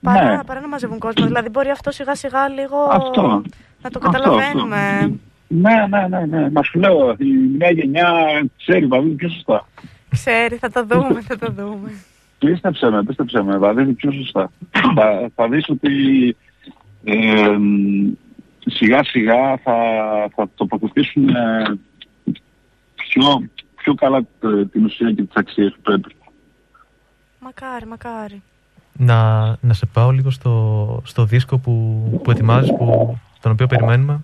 Παρά, 0.00 0.36
Ναι. 0.36 0.44
παρά 0.44 0.60
να 0.60 0.68
μαζεύουν 0.68 0.98
κόσμο. 0.98 1.26
Δηλαδή, 1.26 1.48
μπορεί 1.48 1.68
αυτό 1.70 1.90
σιγά 1.90 2.14
σιγά 2.14 2.48
λίγο 2.48 2.76
Αυτό. 2.90 3.22
να 3.22 3.40
το 3.42 3.42
Αυτό, 3.82 3.98
καταλαβαίνουμε. 3.98 5.12
Ναι, 5.48 5.86
ναι, 5.90 6.06
ναι, 6.08 6.26
ναι. 6.26 6.50
Μα 6.50 6.62
σου 6.62 6.78
λέω, 6.78 7.14
η 7.18 7.26
νέα 7.58 7.70
γενιά 7.70 8.10
ξέρει 8.58 8.86
βαδίζει 8.86 9.14
πιο 9.14 9.28
σωστά. 9.28 9.66
Ξέρει, 10.08 10.56
θα 10.56 10.70
το 10.70 10.84
δούμε, 10.84 11.20
θα 11.20 11.38
το 11.38 11.52
δούμε. 11.52 11.90
Πίστεψε 12.38 12.90
με, 12.90 13.02
πίστεψε 13.02 13.42
με, 13.42 13.58
βαδίζει 13.58 13.92
πιο 13.92 14.12
σωστά. 14.12 14.50
θα, 14.96 15.30
θα 15.34 15.48
δεις 15.48 15.68
ότι 15.68 15.90
ε, 17.04 17.56
σιγά 18.66 19.04
σιγά 19.04 19.56
θα, 19.56 19.76
θα 20.34 20.48
τοποθετήσουν 20.54 21.28
ε, 21.28 21.78
πιο, 22.94 23.48
πιο 23.76 23.94
καλά 23.94 24.18
ε, 24.18 24.64
την 24.64 24.84
ουσία 24.84 25.12
και 25.12 25.22
τις 25.22 25.34
αξίες 25.34 25.72
που 25.72 25.80
πρέπει. 25.82 26.14
Μακάρι, 27.40 27.86
μακάρι. 27.86 28.42
Να, 28.92 29.46
να 29.60 29.72
σε 29.72 29.86
πάω 29.86 30.10
λίγο 30.10 30.30
στο, 30.30 31.02
στο 31.04 31.24
δίσκο 31.24 31.58
που, 31.58 32.02
που 32.24 32.30
ετοιμάζεις, 32.30 32.70
που, 32.76 33.18
τον 33.40 33.52
οποίο 33.52 33.66
περιμένουμε. 33.66 34.20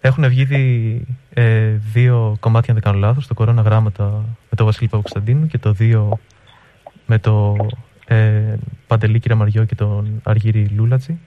Έχουν 0.00 0.28
βγει 0.28 0.40
ήδη, 0.40 1.06
ε, 1.34 1.68
δύο 1.92 2.36
κομμάτια, 2.40 2.74
αν 2.74 2.80
δεν 2.80 2.92
κάνω 2.92 3.06
λάθος, 3.06 3.26
το 3.26 3.34
κορώνα 3.34 3.62
γράμματα 3.62 4.24
με 4.50 4.56
τον 4.56 4.66
Βασίλη 4.66 4.88
Παπακοσταντίνου 4.88 5.46
και 5.46 5.58
το 5.58 5.72
δύο 5.72 6.18
με 7.06 7.18
το 7.18 7.56
ε, 8.06 8.54
Παντελή 8.86 9.18
Κυραμαριό 9.18 9.64
και 9.64 9.74
τον 9.74 10.20
Αργύρι 10.24 10.68
Λούλατζη. 10.68 11.18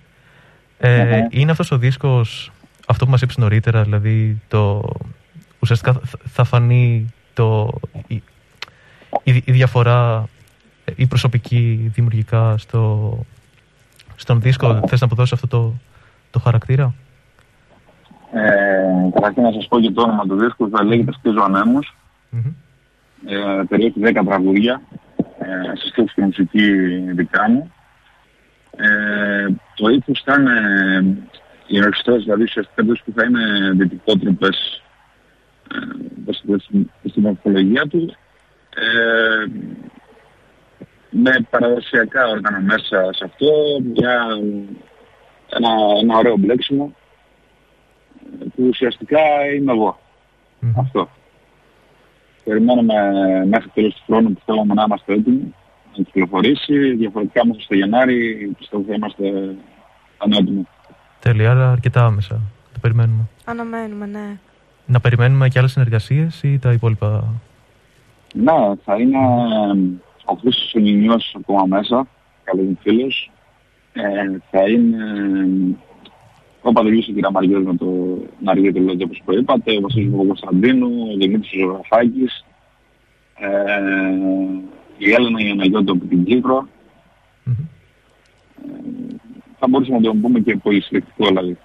Ε, 0.83 1.03
Μμμ. 1.03 1.27
Είναι 1.29 1.51
αυτός 1.51 1.71
ο 1.71 1.77
δίσκος, 1.77 2.51
αυτό 2.87 3.05
που 3.05 3.11
μας 3.11 3.21
είπες 3.21 3.37
νωρίτερα, 3.37 3.83
δηλαδή 3.83 4.41
το, 4.47 4.89
ουσιαστικά 5.59 5.93
θα, 5.93 6.19
θα 6.25 6.43
φανεί 6.43 7.13
το, 7.33 7.69
η, 8.07 8.23
η, 9.23 9.43
η 9.45 9.51
διαφορά, 9.51 10.27
η 10.95 11.05
προσωπική 11.05 11.91
δημιουργικά 11.93 12.57
στο, 12.57 13.17
στον 14.15 14.41
δίσκο, 14.41 14.81
θες 14.87 14.99
να 14.99 15.05
αποδώσεις 15.05 15.33
αυτό 15.33 15.47
το, 15.47 15.73
το 16.31 16.39
χαρακτήρα; 16.39 16.93
Ε, 18.33 19.09
καταρχήν 19.13 19.43
να 19.43 19.51
σας 19.51 19.67
πω 19.67 19.79
και 19.79 19.91
το 19.91 20.01
όνομα 20.01 20.23
του 20.23 20.35
δίσκου, 20.35 20.69
θα 20.69 20.83
λέγεται 20.83 21.11
«Σκίζω 21.11 21.41
ανέμους». 21.41 21.95
Μμμ. 22.29 22.53
Ε, 23.25 23.63
περιέχει 23.69 23.99
10 24.03 24.21
τραγούδια, 24.25 24.81
ε, 25.17 25.75
σε 25.77 25.87
στίχους 25.87 26.13
και 26.13 26.21
μουσική 26.21 26.71
δικά 27.13 27.49
μου. 27.49 27.71
Ε, 28.75 29.47
το 29.75 29.89
ύφος 29.89 30.21
θα 30.25 30.35
είναι, 30.39 31.17
οι 31.67 31.77
ενορχιστές, 31.77 32.23
δηλαδή 32.23 32.43
ουσιαστικά 32.43 32.85
το 32.85 32.93
που 33.05 33.11
θα 33.15 33.25
είναι 33.25 33.71
δυτικότροπες 33.73 34.81
ε, 35.71 37.09
στην 37.09 37.21
μορφολογία 37.21 37.87
του, 37.87 38.15
ε, 38.75 39.45
με 41.09 41.47
παραδοσιακά 41.49 42.27
όργανα 42.27 42.59
μέσα 42.59 43.09
σε 43.13 43.23
αυτό, 43.23 43.47
μια, 43.93 44.27
ένα, 45.49 45.69
ένα 46.01 46.17
ωραίο 46.17 46.37
μπλέξιμο 46.37 46.95
που 48.39 48.63
ουσιαστικά 48.67 49.19
είμαι 49.55 49.71
εγώ. 49.71 49.99
Μμμ. 50.59 50.79
Αυτό. 50.79 51.09
Περιμένουμε 52.43 52.95
μέχρι 53.45 53.67
το 53.67 53.73
τέλος 53.73 53.93
του 53.93 54.03
χρόνου 54.05 54.33
που 54.33 54.41
θέλουμε 54.45 54.73
να 54.73 54.83
είμαστε 54.83 55.13
έτοιμοι 55.13 55.53
να 55.97 56.03
κυκλοφορήσει. 56.03 56.93
Διαφορετικά 56.93 57.45
μέσα 57.47 57.59
στο 57.59 57.75
Γενάρη 57.75 58.51
πιστεύω 58.57 58.83
θα 58.87 58.93
είμαστε 58.93 59.55
ανέτοιμοι. 60.17 60.67
Τέλεια, 61.19 61.51
άρα 61.51 61.71
αρκετά 61.71 62.05
άμεσα. 62.05 62.35
Το 62.73 62.79
περιμένουμε. 62.81 63.27
Αναμένουμε, 63.45 64.05
ναι. 64.05 64.37
Να 64.85 64.99
περιμένουμε 64.99 65.49
και 65.49 65.59
άλλες 65.59 65.71
συνεργασίες 65.71 66.43
ή 66.43 66.59
τα 66.59 66.71
υπόλοιπα; 66.71 67.23
Ναι, 68.33 68.75
θα 68.83 68.95
είναι 68.95 69.17
ε, 69.17 69.77
ο 70.25 70.33
Χρήστος 70.33 70.73
ο 70.75 70.79
Νινιός 70.79 71.35
ακόμα 71.37 71.65
μέσα, 71.65 72.07
καλός 72.43 72.65
μου 72.65 72.77
φίλος. 72.81 73.31
Ε, 73.93 74.01
θα 74.51 74.69
είναι 74.69 74.97
ε, 74.97 75.75
ο 76.61 76.71
Παντελής 76.71 77.07
ο 77.07 77.11
Κυραμαριός 77.11 77.63
με 77.63 77.75
το 77.75 77.85
να 78.43 78.51
αργεί 78.51 78.71
το 78.71 78.79
λόγιο 78.79 79.05
όπως 79.05 79.21
προείπατε, 79.25 79.77
ο 79.77 79.81
Βασίλης 79.81 80.11
Παπακοσταντίνου, 80.11 80.89
ο 81.13 81.17
Δημήτρης 81.17 81.53
ο 81.53 81.57
Ζωγραφάκης, 81.57 82.45
ε, 83.39 83.49
η 85.05 85.11
Έλενα 85.13 85.39
η 85.41 85.49
Αναγιώτα 85.49 85.91
από 85.91 86.05
την 86.05 86.23
Κύπρο. 86.23 86.67
Μμμ. 87.43 87.55
Θα 89.59 89.67
μπορούσαμε 89.67 89.97
να 89.97 90.03
το 90.03 90.13
πούμε 90.21 90.39
και 90.39 90.57
πολυσυλλεκτικό 90.57 91.27
δηλαδή. 91.27 91.57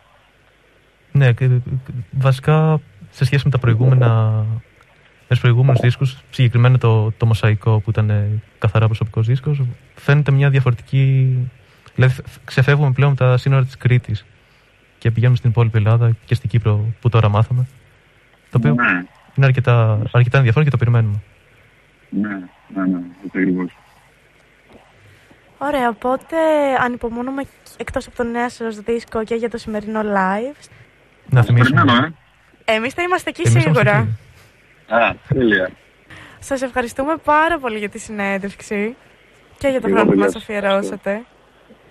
Ναι, 1.13 1.33
και, 1.33 1.47
και, 1.49 1.93
βασικά 2.11 2.81
σε 3.11 3.25
σχέση 3.25 3.43
με 3.45 3.51
τα 3.51 3.59
προηγούμενα 3.59 4.33
με 5.29 5.35
τους 5.35 5.41
προηγούμενους 5.41 5.81
δίσκους, 5.81 6.23
συγκεκριμένα 6.31 6.79
το, 6.79 7.13
το 7.17 7.27
μοσαϊκό 7.27 7.81
που 7.81 7.91
ήταν 7.91 8.11
ε, 8.11 8.43
καθαρά 8.59 8.87
προσωπικός 8.87 9.27
δίσκος, 9.27 9.63
φαίνεται 9.95 10.31
μια 10.31 10.51
διαφορετική... 10.51 11.37
Δηλαδή 11.95 12.15
φ- 12.15 12.45
ξεφεύγουμε 12.45 12.93
πλέον 12.93 13.11
από 13.11 13.21
τα 13.21 13.37
σύνορα 13.37 13.65
της 13.65 13.77
Κρήτης 13.77 14.25
και 14.99 15.11
πηγαίνουμε 15.11 15.37
στην 15.37 15.51
υπόλοιπη 15.51 15.77
Ελλάδα 15.77 16.17
και 16.25 16.35
στην 16.35 16.49
Κύπρο 16.51 16.85
που 17.01 17.09
τώρα 17.09 17.29
μάθαμε. 17.29 17.67
Το 18.51 18.59
οποίο 18.59 18.75
Ναι, 18.75 19.05
είναι 19.37 19.47
αρκετά, 19.47 20.01
αρκετά 20.13 20.37
ενδιαφέρον 20.37 20.65
και 20.65 20.71
το 20.71 20.77
περιμένουμε. 20.77 21.23
Ναι, 22.21 22.29
ναι, 22.69 22.87
ναι, 22.87 22.99
έτσι 23.25 23.39
ακριβώς. 23.39 23.77
Ωραία, 25.59 25.89
οπότε 25.89 26.37
ανυπομονούμε 26.81 27.43
εκτός 27.77 28.07
από 28.07 28.17
το 28.17 28.23
νέο 28.23 28.49
σας 28.49 28.77
δίσκο 28.81 29.25
και 29.25 29.35
για 29.35 29.51
το 29.51 29.59
σημερινό 29.59 30.01
live. 30.01 30.69
Να 31.31 31.43
θυμίσουμε. 31.43 31.81
Περιμένω, 31.81 32.05
ε. 32.65 32.75
Εμείς 32.75 32.95
θα 32.95 33.03
είμαστε 33.03 33.31
εκεί 33.31 33.41
Εμείς 33.41 33.53
είμαστε 33.53 33.71
σίγουρα. 33.81 33.97
εκεί. 33.99 34.95
Α, 34.95 35.17
τέλεια. 35.29 35.71
Σας 36.39 36.63
ευχαριστούμε 36.63 37.17
πάρα 37.25 37.59
πολύ 37.59 37.79
για 37.79 37.89
τη 37.89 37.99
συνέντευξη 37.99 38.97
και 39.59 39.69
για 39.69 39.81
το 39.81 39.87
Εγώ, 39.87 39.97
χρόνο 39.97 40.03
που 40.03 40.09
παιδιά, 40.09 40.25
μας 40.25 40.33
σας 40.33 40.43
αφιερώσατε. 40.43 41.25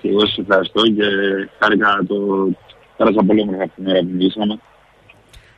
Και 0.02 0.08
εγώ 0.10 0.20
σας 0.20 0.38
ευχαριστώ 0.38 0.82
και 0.82 1.04
χάρηκα 1.60 2.00
το... 2.08 2.16
Πέρασα 2.98 3.24
πολύ 3.24 3.42
όμορφα 3.42 3.64
αυτή 3.64 3.82
την 3.82 3.90
ώρα 3.92 4.00
που 4.00 4.08
μιλήσαμε. 4.12 4.60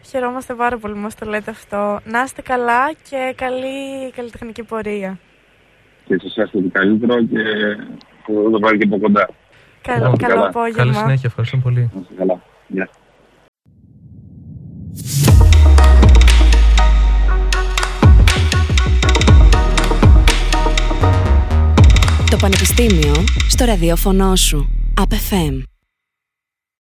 Χαιρόμαστε 0.09 0.53
πάρα 0.53 0.77
πολύ 0.77 0.93
που 0.93 0.99
μας 0.99 1.15
το 1.15 1.25
λέτε 1.25 1.51
αυτό. 1.51 1.99
Να 2.05 2.21
είστε 2.23 2.41
καλά 2.41 2.93
και 3.09 3.33
καλή 3.37 4.11
καλλιτεχνική 4.15 4.63
πορεία. 4.63 5.19
Και 6.05 6.17
σας 6.21 6.37
εύχομαι 6.37 6.63
το 6.63 6.79
καλύτερο 6.79 7.23
και 7.23 7.39
θα 8.25 8.49
το 8.51 8.59
βάλω 8.59 8.77
και 8.77 8.83
από 8.85 8.99
κοντά. 8.99 9.29
Καλ- 9.81 9.99
Καλά. 10.01 10.15
καλό 10.17 10.33
Καλά. 10.33 10.47
απόγευμα. 10.47 10.83
Καλή 10.83 10.93
συνέχεια, 10.93 11.23
ευχαριστώ 11.23 11.57
πολύ. 11.57 11.89
Να 11.93 11.99
είστε 12.01 12.13
καλά. 12.17 12.41
Γεια. 12.67 12.89
Το 22.29 22.37
Πανεπιστήμιο 22.37 23.13
στο 23.49 23.65
ραδιόφωνο 23.65 24.35
σου. 24.35 24.69
ΑΠΕΦΕΜ. 25.01 25.61